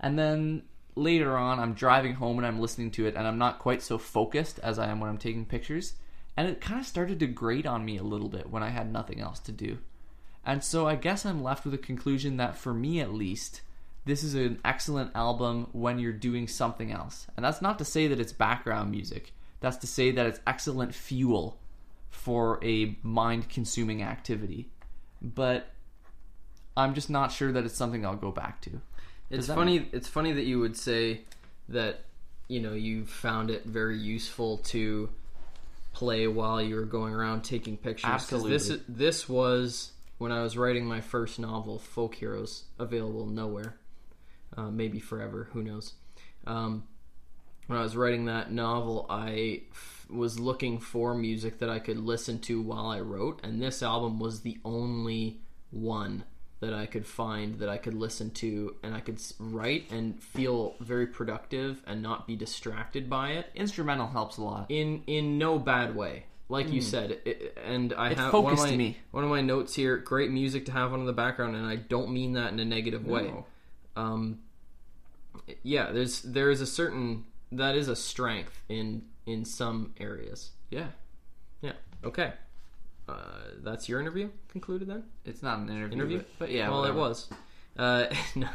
[0.00, 0.62] And then
[0.96, 3.98] later on, I'm driving home and I'm listening to it, and I'm not quite so
[3.98, 5.94] focused as I am when I'm taking pictures.
[6.36, 8.90] And it kind of started to grate on me a little bit when I had
[8.90, 9.78] nothing else to do.
[10.44, 13.60] And so I guess I'm left with a conclusion that for me at least,
[14.06, 17.26] this is an excellent album when you're doing something else.
[17.36, 20.94] And that's not to say that it's background music, that's to say that it's excellent
[20.94, 21.58] fuel
[22.10, 24.68] for a mind consuming activity.
[25.22, 25.70] But
[26.76, 28.80] I'm just not sure that it's something I'll go back to.
[29.28, 29.88] It's that funny.
[29.92, 31.22] It's funny that you would say
[31.68, 32.04] that
[32.48, 35.08] you know you found it very useful to
[35.92, 38.26] play while you were going around taking pictures.
[38.26, 38.94] 'Cause This Absolutely.
[38.94, 43.76] this was when I was writing my first novel, Folk Heroes, available nowhere,
[44.56, 45.48] uh, maybe forever.
[45.52, 45.94] Who knows?
[46.46, 46.84] Um,
[47.70, 51.98] when I was writing that novel, I f- was looking for music that I could
[51.98, 55.38] listen to while I wrote, and this album was the only
[55.70, 56.24] one
[56.58, 60.74] that I could find that I could listen to and I could write and feel
[60.80, 64.66] very productive and not be distracted by it Instrumental helps a lot.
[64.68, 66.24] in in no bad way.
[66.50, 68.12] Like you said, it, and I Hmm.
[68.12, 68.98] It have one of my, me.
[69.12, 71.76] One of my notes here: great music to have on in the background, and I
[71.76, 73.28] don't mean that in a negative way.
[73.28, 73.46] No.
[73.96, 74.40] Um,
[75.62, 80.50] yeah, there's there is a certain that is a strength in in some areas.
[80.70, 80.88] Yeah.
[81.62, 81.72] Yeah.
[82.04, 82.32] Okay.
[83.08, 83.14] Uh,
[83.62, 85.04] that's your interview concluded then.
[85.24, 85.96] It's not an interview.
[85.96, 86.18] Interview?
[86.18, 86.68] But, but yeah.
[86.68, 86.98] well, whatever.
[86.98, 87.28] it was.
[87.76, 88.48] Uh, no.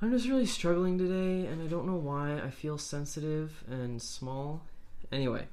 [0.00, 2.40] I'm just really struggling today, and I don't know why.
[2.40, 4.62] I feel sensitive and small.
[5.10, 5.46] Anyway,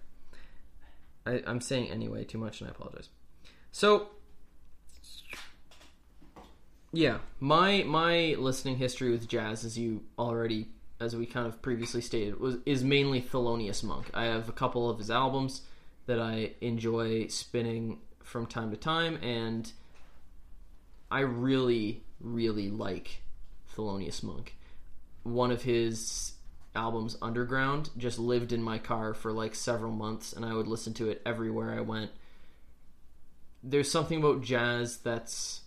[1.26, 3.10] I, I'm saying anyway too much, and I apologize.
[3.72, 4.10] So,
[6.94, 10.70] yeah, my my listening history with jazz, as you already,
[11.00, 14.10] as we kind of previously stated, was is mainly Thelonious Monk.
[14.14, 15.62] I have a couple of his albums
[16.06, 19.72] that I enjoy spinning from time to time, and
[21.12, 23.22] I really, really like
[23.76, 24.56] Thelonious Monk.
[25.24, 26.34] One of his
[26.76, 30.94] albums, Underground, just lived in my car for like several months, and I would listen
[30.96, 32.12] to it everywhere I went.
[33.64, 35.62] There's something about jazz that's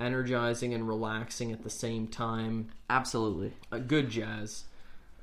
[0.00, 2.68] energizing and relaxing at the same time.
[2.90, 3.52] Absolutely.
[3.72, 4.64] A good jazz,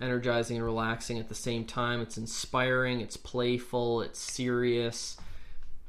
[0.02, 2.02] energizing and relaxing at the same time.
[2.02, 3.02] It's inspiring.
[3.02, 4.02] It's playful.
[4.02, 5.18] It's serious.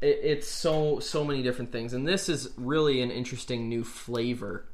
[0.01, 4.67] It, it's so so many different things, and this is really an interesting new flavor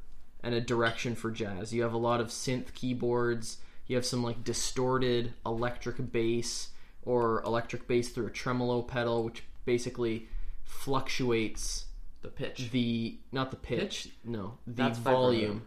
[0.43, 1.73] and a direction for jazz.
[1.73, 3.57] You have a lot of synth keyboards.
[3.87, 6.69] You have some like distorted electric bass
[7.03, 10.27] or electric bass through a tremolo pedal, which basically
[10.63, 11.85] fluctuates
[12.21, 12.69] The pitch.
[12.71, 15.63] the not the pitch, no, the That's volume.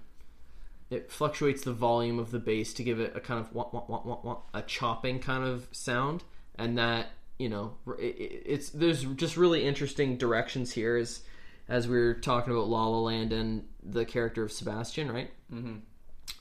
[0.91, 3.85] It fluctuates the volume of the bass to give it a kind of wah, wah,
[3.89, 6.23] wah, wah, wah, a chopping kind of sound,
[6.57, 11.23] and that you know it- it's there's just really interesting directions here as
[11.69, 15.31] as we are talking about La La Land and the character of Sebastian, right?
[15.53, 15.77] Mm-hmm.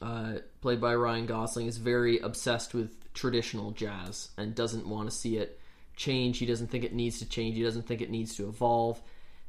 [0.01, 5.15] Uh, played by Ryan Gosling, is very obsessed with traditional jazz and doesn't want to
[5.15, 5.59] see it
[5.95, 6.39] change.
[6.39, 7.55] He doesn't think it needs to change.
[7.55, 9.01] He doesn't think it needs to evolve.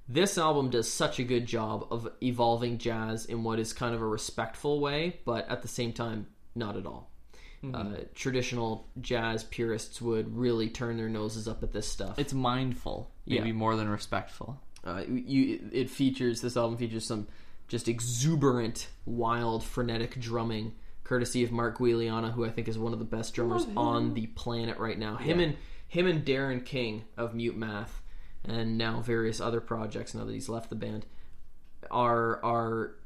[0.09, 4.03] This album does such a good job of evolving jazz in what is kind of
[4.03, 7.11] a respectful way, but at the same time, not at all.
[7.73, 12.19] Uh, traditional jazz purists would really turn their noses up at this stuff.
[12.19, 13.55] It's mindful, maybe Yeah.
[13.55, 14.61] more than respectful.
[14.85, 17.27] Uh, you, it features this album features some
[17.67, 20.75] just exuberant, wild, frenetic drumming,
[21.05, 24.27] courtesy of Mark Guiliana, who I think is one of the best drummers on the
[24.27, 25.17] planet right now.
[25.17, 25.47] Him Yeah.
[25.47, 25.57] and
[25.89, 28.03] him and Darren King of Mute Math,
[28.45, 30.15] and now various other projects.
[30.15, 31.07] Now that he's left the band,
[31.91, 32.97] are are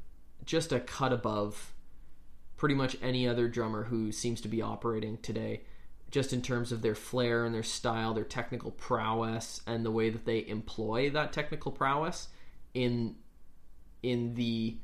[0.45, 1.73] just a cut above
[2.57, 5.61] pretty much any other drummer who seems to be operating today
[6.11, 10.09] just in terms of their flair and their style, their technical prowess, and the way
[10.09, 12.27] that they employ that technical prowess
[12.73, 13.15] in
[14.01, 14.77] in the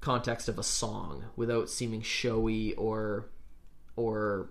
[0.00, 3.26] context of a song without seeming showy or
[3.96, 4.50] or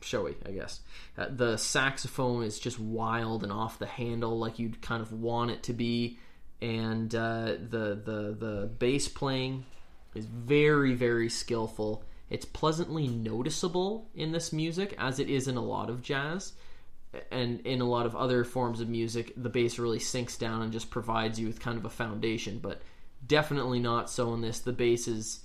[0.00, 0.80] showy, I guess.
[1.16, 5.50] Uh, the saxophone is just wild and off the handle, like you'd kind of want
[5.50, 6.18] it to be,
[6.60, 9.64] and uh, the the the bass playing
[10.14, 12.04] is very very skillful.
[12.30, 16.52] It's pleasantly noticeable in this music, as it is in a lot of jazz,
[17.30, 19.32] and in a lot of other forms of music.
[19.36, 22.82] The bass really sinks down and just provides you with kind of a foundation, but
[23.26, 24.60] definitely not so in this.
[24.60, 25.40] The bass is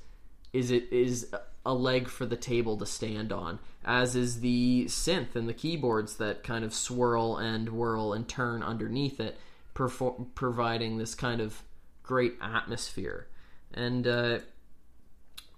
[0.52, 1.34] is it is
[1.66, 6.18] a leg for the table to stand on, as is the synth and the keyboards
[6.18, 9.38] that kind of swirl and whirl and turn underneath it,
[9.74, 11.64] perfor- providing this kind of
[12.04, 13.28] great atmosphere.
[13.74, 14.40] And uh,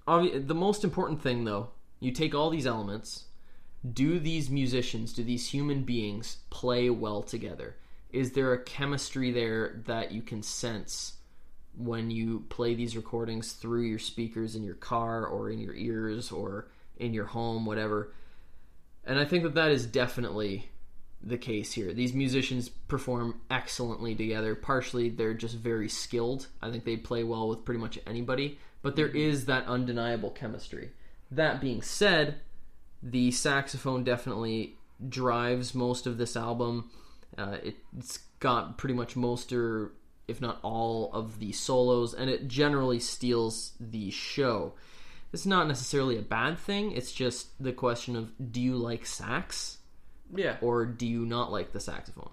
[0.08, 3.26] obvi- the most important thing, though, you take all these elements.
[3.94, 7.76] Do these musicians, do these human beings play well together?
[8.12, 11.15] Is there a chemistry there that you can sense
[11.78, 16.32] when you play these recordings through your speakers in your car or in your ears
[16.32, 16.68] or
[16.98, 18.14] in your home, whatever.
[19.06, 20.70] And I think that that is definitely
[21.22, 21.94] the case here.
[21.94, 24.56] These musicians perform excellently together.
[24.56, 26.48] Partially, they're just very skilled.
[26.62, 30.92] I think they play well with pretty much anybody, but there is that undeniable chemistry.
[31.32, 32.36] That being said,
[33.02, 34.76] the saxophone definitely
[35.10, 36.92] drives most of this album.
[37.38, 39.92] Uh, it, it's got pretty much most or
[40.28, 44.74] if not all of the solos, and it generally steals the show.
[45.34, 46.92] It's not necessarily a bad thing.
[46.94, 49.78] It's just the question of do you like sax
[50.34, 50.58] Yeah.
[50.62, 52.30] or do you not like the saxophone?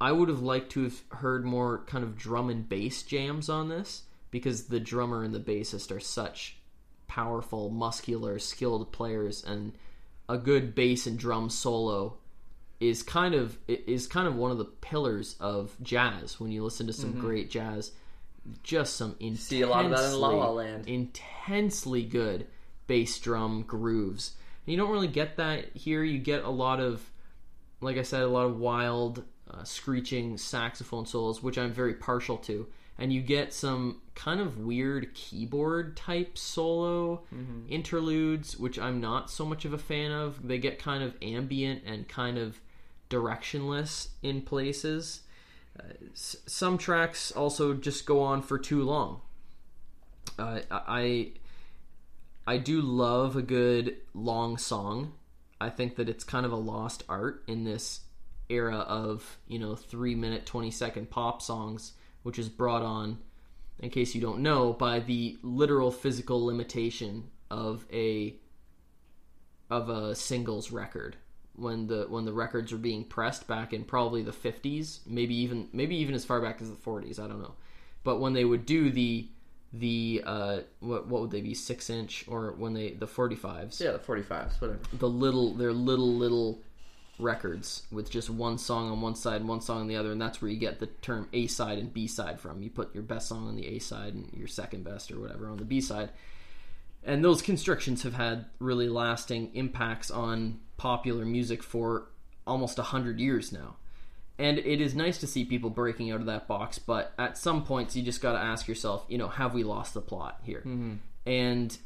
[0.00, 3.68] I would have liked to have heard more kind of drum and bass jams on
[3.68, 6.56] this because the drummer and the bassist are such
[7.06, 9.72] powerful, muscular, skilled players, and
[10.28, 12.18] a good bass and drum solo
[12.80, 16.38] is kind of is kind of one of the pillars of jazz.
[16.40, 17.92] When you listen to some great jazz,
[18.62, 20.88] just some intensely, See a lot of that in La La Land.
[20.88, 22.46] intensely good
[22.86, 24.34] bass drum grooves.
[24.66, 26.02] And you don't really get that here.
[26.02, 27.02] You get a lot of,
[27.80, 32.36] like I said, a lot of wild uh, screeching saxophone solos, which I'm very partial
[32.38, 32.66] to.
[32.98, 37.22] And you get some kind of weird keyboard type solo
[37.68, 40.46] interludes, which I'm not so much of a fan of.
[40.46, 42.60] They get kind of ambient and kind of
[43.10, 45.22] directionless in places.
[45.78, 45.82] Uh,
[46.12, 49.20] s- some tracks also just go on for too long.
[50.38, 51.32] Uh, I
[52.46, 55.12] I do love a good long song.
[55.60, 58.00] I think that it's kind of a lost art in this
[58.48, 61.92] era of you know three minute twenty second pop songs,
[62.24, 63.18] which is brought on,
[63.78, 68.34] in case you don't know, by the literal physical limitation of a
[69.70, 71.16] of a singles record.
[71.56, 75.68] When the when the records were being pressed back in probably the 50s maybe even
[75.72, 77.54] maybe even as far back as the 40s i don't know.
[78.02, 79.28] But when they would do the
[79.72, 83.92] the uh what what would they be 6 inch or when they the 45s Yeah,
[83.92, 84.80] the 45s, whatever.
[84.94, 86.60] the little they're little little
[87.18, 90.20] records with just one song on one side and one song on the other and
[90.20, 93.04] that's where you get the term A side and B side from you put your
[93.04, 95.80] best song on the A side and your second best or whatever on the B
[95.80, 96.10] side
[97.04, 102.08] and those constrictions have had really lasting impacts on popular music for
[102.46, 103.76] almost a hundred years now.
[104.38, 107.64] And it is nice to see people breaking out of that box, but at some
[107.64, 110.60] points you just got to ask yourself, you know, have we lost the plot here?
[110.60, 110.94] Mm-hmm.
[111.26, 111.78] And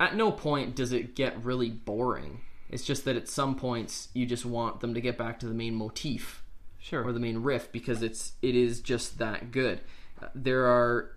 [0.00, 2.40] at no point does it get really boring.
[2.68, 5.54] It's just that at some points you just want them to get back to the
[5.54, 6.42] main motif
[6.78, 7.04] Sure.
[7.04, 9.80] or the main riff because it's it is just that good.
[10.20, 11.12] Uh, There are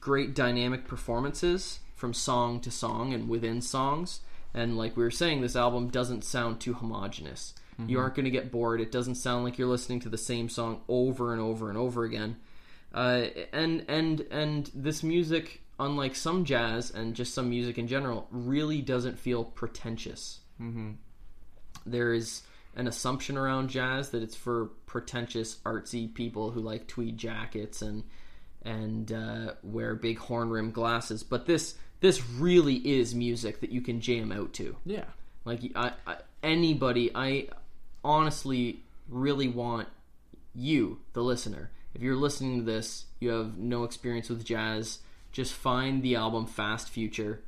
[0.00, 4.20] great dynamic performances from song to song and within songs.
[4.54, 7.54] And like we were saying, this album doesn't sound too homogenous.
[7.86, 8.80] You aren't going to get bored.
[8.80, 12.02] It doesn't sound like you're listening to the same song over and over and over
[12.02, 12.34] again.
[12.92, 18.26] Uh, and and and this music, unlike some jazz and just some music in general,
[18.32, 20.40] really doesn't feel pretentious.
[20.60, 20.92] Mm-hmm.
[21.86, 22.42] There is
[22.76, 28.04] an assumption around jazz that it's for pretentious, artsy people who like tweed jackets and
[28.62, 31.22] and uh, wear big horn rim glasses.
[31.22, 34.76] But this this really is music that you can jam out to.
[34.84, 35.04] yeah.
[35.44, 37.48] Like I, I, anybody, I
[38.04, 39.88] honestly really want
[40.54, 41.70] you, the listener.
[41.94, 44.98] If you're listening to this, you have no experience with jazz.
[45.32, 47.42] Just find the album Fast Future,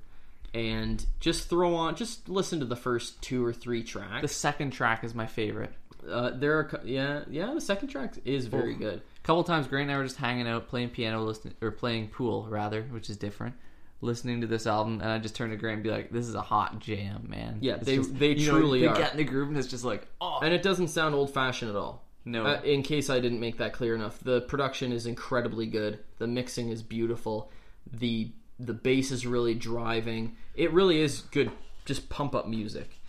[0.55, 1.97] and just throw on.
[1.97, 4.23] Just listen to the first two or three tracks.
[4.23, 5.73] The second track is my favorite.
[6.09, 7.53] Uh, there are, yeah, yeah.
[7.55, 8.79] The second track is very Oh.
[8.79, 8.99] good.
[8.99, 12.09] A couple times, Grant and I were just hanging out, playing piano, listening or playing
[12.09, 13.55] pool rather, which is different.
[14.01, 16.35] Listening to this album, and I just turned to Grant and be like, "This is
[16.35, 19.19] a hot jam, man." Yeah, It's they- just- they you know, truly they get in
[19.19, 22.03] the groove, and it's just like, oh And it doesn't sound old fashioned at all.
[22.25, 25.99] no, Uh, in case I didn't make that clear enough, the production is incredibly good.
[26.17, 27.51] The mixing is beautiful.
[27.93, 30.37] The the bass is really driving.
[30.55, 31.51] It really is good,
[31.85, 33.01] just pump up music.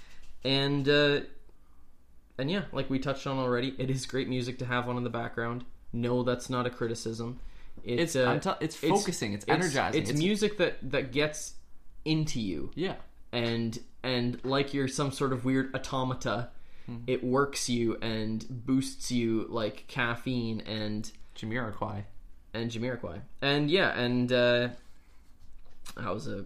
[0.43, 1.21] And uh,
[2.37, 5.03] and yeah, like we touched on already, it is great music to have on in
[5.03, 5.65] the background.
[5.93, 7.39] No, that's not a criticism.
[7.83, 11.53] it's uh, t- it's focusing, it's, energizing, It's, music that that gets
[12.05, 12.95] into you yeah,
[13.31, 16.49] and and like you're some sort of weird automata
[17.07, 22.03] it works you and boosts you like caffeine and Jamiroquai.
[22.53, 24.67] and Jamiroquai and yeah and uh
[25.95, 26.45] that was a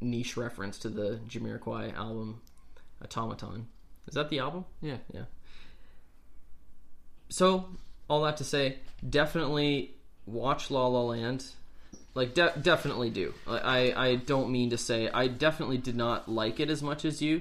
[0.00, 2.40] niche reference to the Jamiroquai album
[3.02, 3.68] Automaton.
[4.06, 4.64] Is that the album?
[4.80, 5.24] Yeah, yeah.
[7.28, 7.66] So
[8.08, 8.78] all that to say
[9.08, 9.94] definitely
[10.26, 11.46] watch La La Land.
[12.14, 13.32] Like de- definitely do.
[13.46, 17.22] I, I don't mean to say I definitely did not like it as much as
[17.22, 17.40] you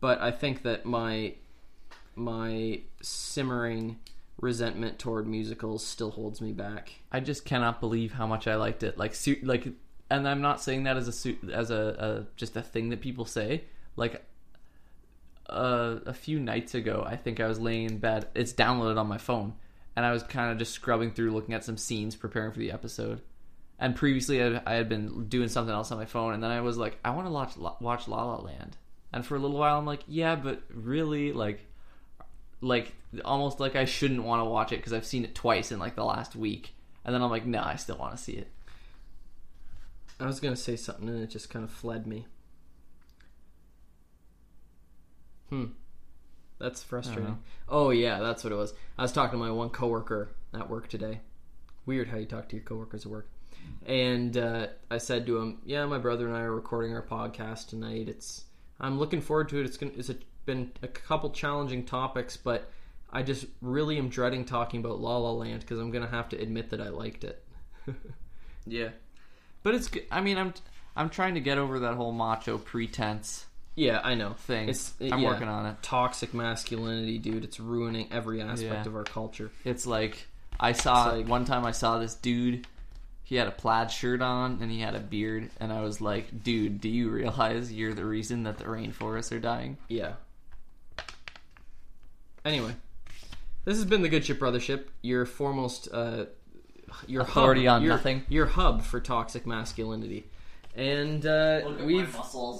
[0.00, 1.34] but I think that my
[2.14, 3.98] my simmering
[4.40, 6.92] resentment toward musicals still holds me back.
[7.10, 8.98] I just cannot believe how much I liked it.
[8.98, 9.68] Like, like,
[10.10, 13.00] and I'm not saying that as a su- as a, a just a thing that
[13.00, 13.64] people say.
[13.96, 14.24] Like,
[15.48, 18.28] uh, a few nights ago, I think I was laying in bed.
[18.34, 19.54] It's downloaded on my phone,
[19.96, 22.72] and I was kind of just scrubbing through, looking at some scenes, preparing for the
[22.72, 23.22] episode.
[23.78, 26.60] And previously, I, I had been doing something else on my phone, and then I
[26.60, 28.76] was like, I want to watch watch La La Land.
[29.12, 31.60] And for a little while, I'm like, yeah, but really, like,
[32.60, 32.92] like
[33.24, 35.94] almost like I shouldn't want to watch it because I've seen it twice in like
[35.94, 36.74] the last week,
[37.04, 38.48] and then I'm like, no, I still want to see it.
[40.18, 42.26] I was gonna say something and it just kind of fled me.
[45.50, 45.66] Hmm.
[46.58, 47.38] That's frustrating.
[47.68, 48.72] Oh yeah that's what it was.
[48.98, 51.20] I was talking to my one coworker at work today.
[51.84, 53.28] Weird how you talk to your coworkers at work.
[53.84, 57.68] And uh, I said to him, "Yeah, my brother and I are recording our podcast
[57.68, 58.08] tonight.
[58.08, 58.44] It's
[58.80, 59.66] I'm looking forward to it.
[59.66, 60.16] It's gonna it's a
[60.46, 62.70] been a couple challenging topics, but
[63.10, 66.40] I just really am dreading talking about La La Land because I'm gonna have to
[66.40, 67.44] admit that I liked it.
[68.68, 68.88] Yeah,
[69.66, 69.90] but it's.
[70.12, 70.54] I mean, I'm
[70.94, 74.34] I'm trying to get over that whole macho pretense yeah, I know.
[74.34, 74.68] thing.
[74.68, 75.28] It's I'm yeah.
[75.28, 75.82] working on it.
[75.82, 77.42] Toxic masculinity, dude.
[77.42, 78.86] It's ruining every aspect Yeah.
[78.86, 79.50] of our culture.
[79.64, 80.28] It's like
[80.60, 82.68] I saw It's like- one time I saw this dude.
[83.24, 86.44] He had a plaid shirt on and he had a beard, and I was like,
[86.44, 90.12] "Dude, do you realize you're the reason that the rainforests are dying?" Yeah.
[92.44, 92.76] Anyway,
[93.64, 96.26] this has been the Good Ship Brothership, your foremost, uh,
[97.06, 98.22] your Authority hub, on your, nothing.
[98.28, 100.26] your hub for toxic masculinity,
[100.74, 102.16] and uh, we've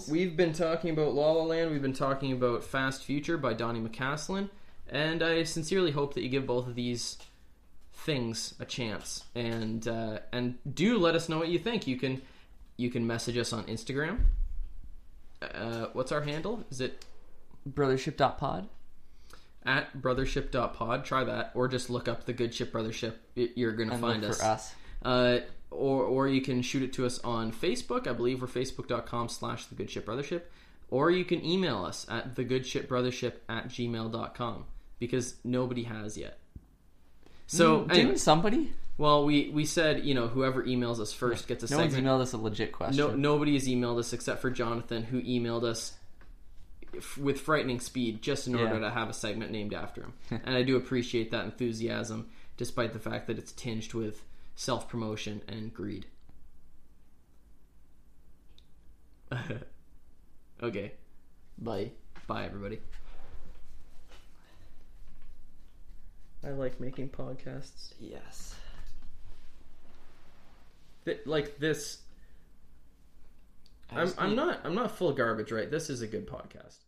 [0.09, 1.71] we've been talking about La La Land.
[1.71, 4.49] We've been talking about Fast Future by Donny McCaslin,
[4.89, 7.19] and I sincerely hope that you give both of these
[7.93, 11.87] things a chance, and uh, and do let us know what you think.
[11.87, 12.23] You can
[12.77, 14.21] you can message us on Instagram.
[15.43, 16.65] Uh, what's our handle?
[16.71, 17.05] Is it
[17.69, 18.69] Brothership.pod.
[19.67, 21.05] at brothership.pod.
[21.05, 23.15] Try that, or just look up the Good Ship Brothership.
[23.35, 24.39] You're gonna find look us.
[24.39, 24.75] for us.
[25.03, 25.39] Uh,
[25.71, 28.07] or or you can shoot it to us on Facebook.
[28.07, 30.43] I believe we're facebook.com slash the Good Ship Brothership.
[30.89, 34.65] Or you can email us at the Good Ship Brothership at gmail.com
[35.01, 36.39] because nobody has yet.
[37.49, 38.73] So Mm, anyway, didn't somebody?
[38.99, 42.07] well, we we said you know whoever emails us first gets a No one's segment.
[42.15, 42.97] emailed us a legit question.
[42.97, 45.95] No, nobody has emailed us except for Jonathan, who emailed us
[46.99, 48.81] f- with frightening speed just in order Yeah.
[48.81, 50.13] to have a segment named after him.
[50.45, 54.23] and I do appreciate that enthusiasm, despite the fact that it's tinged with
[54.55, 56.07] self promotion and greed.
[60.63, 60.93] okay.
[61.59, 61.91] Bye.
[62.27, 62.81] Bye, everybody.
[66.45, 67.95] I like making podcasts.
[67.99, 68.55] Yes.
[71.05, 72.03] Th- like this.
[73.91, 74.61] I'm, I'm not.
[74.65, 75.71] I'm not full garbage, right?
[75.71, 76.79] This is a good podcast.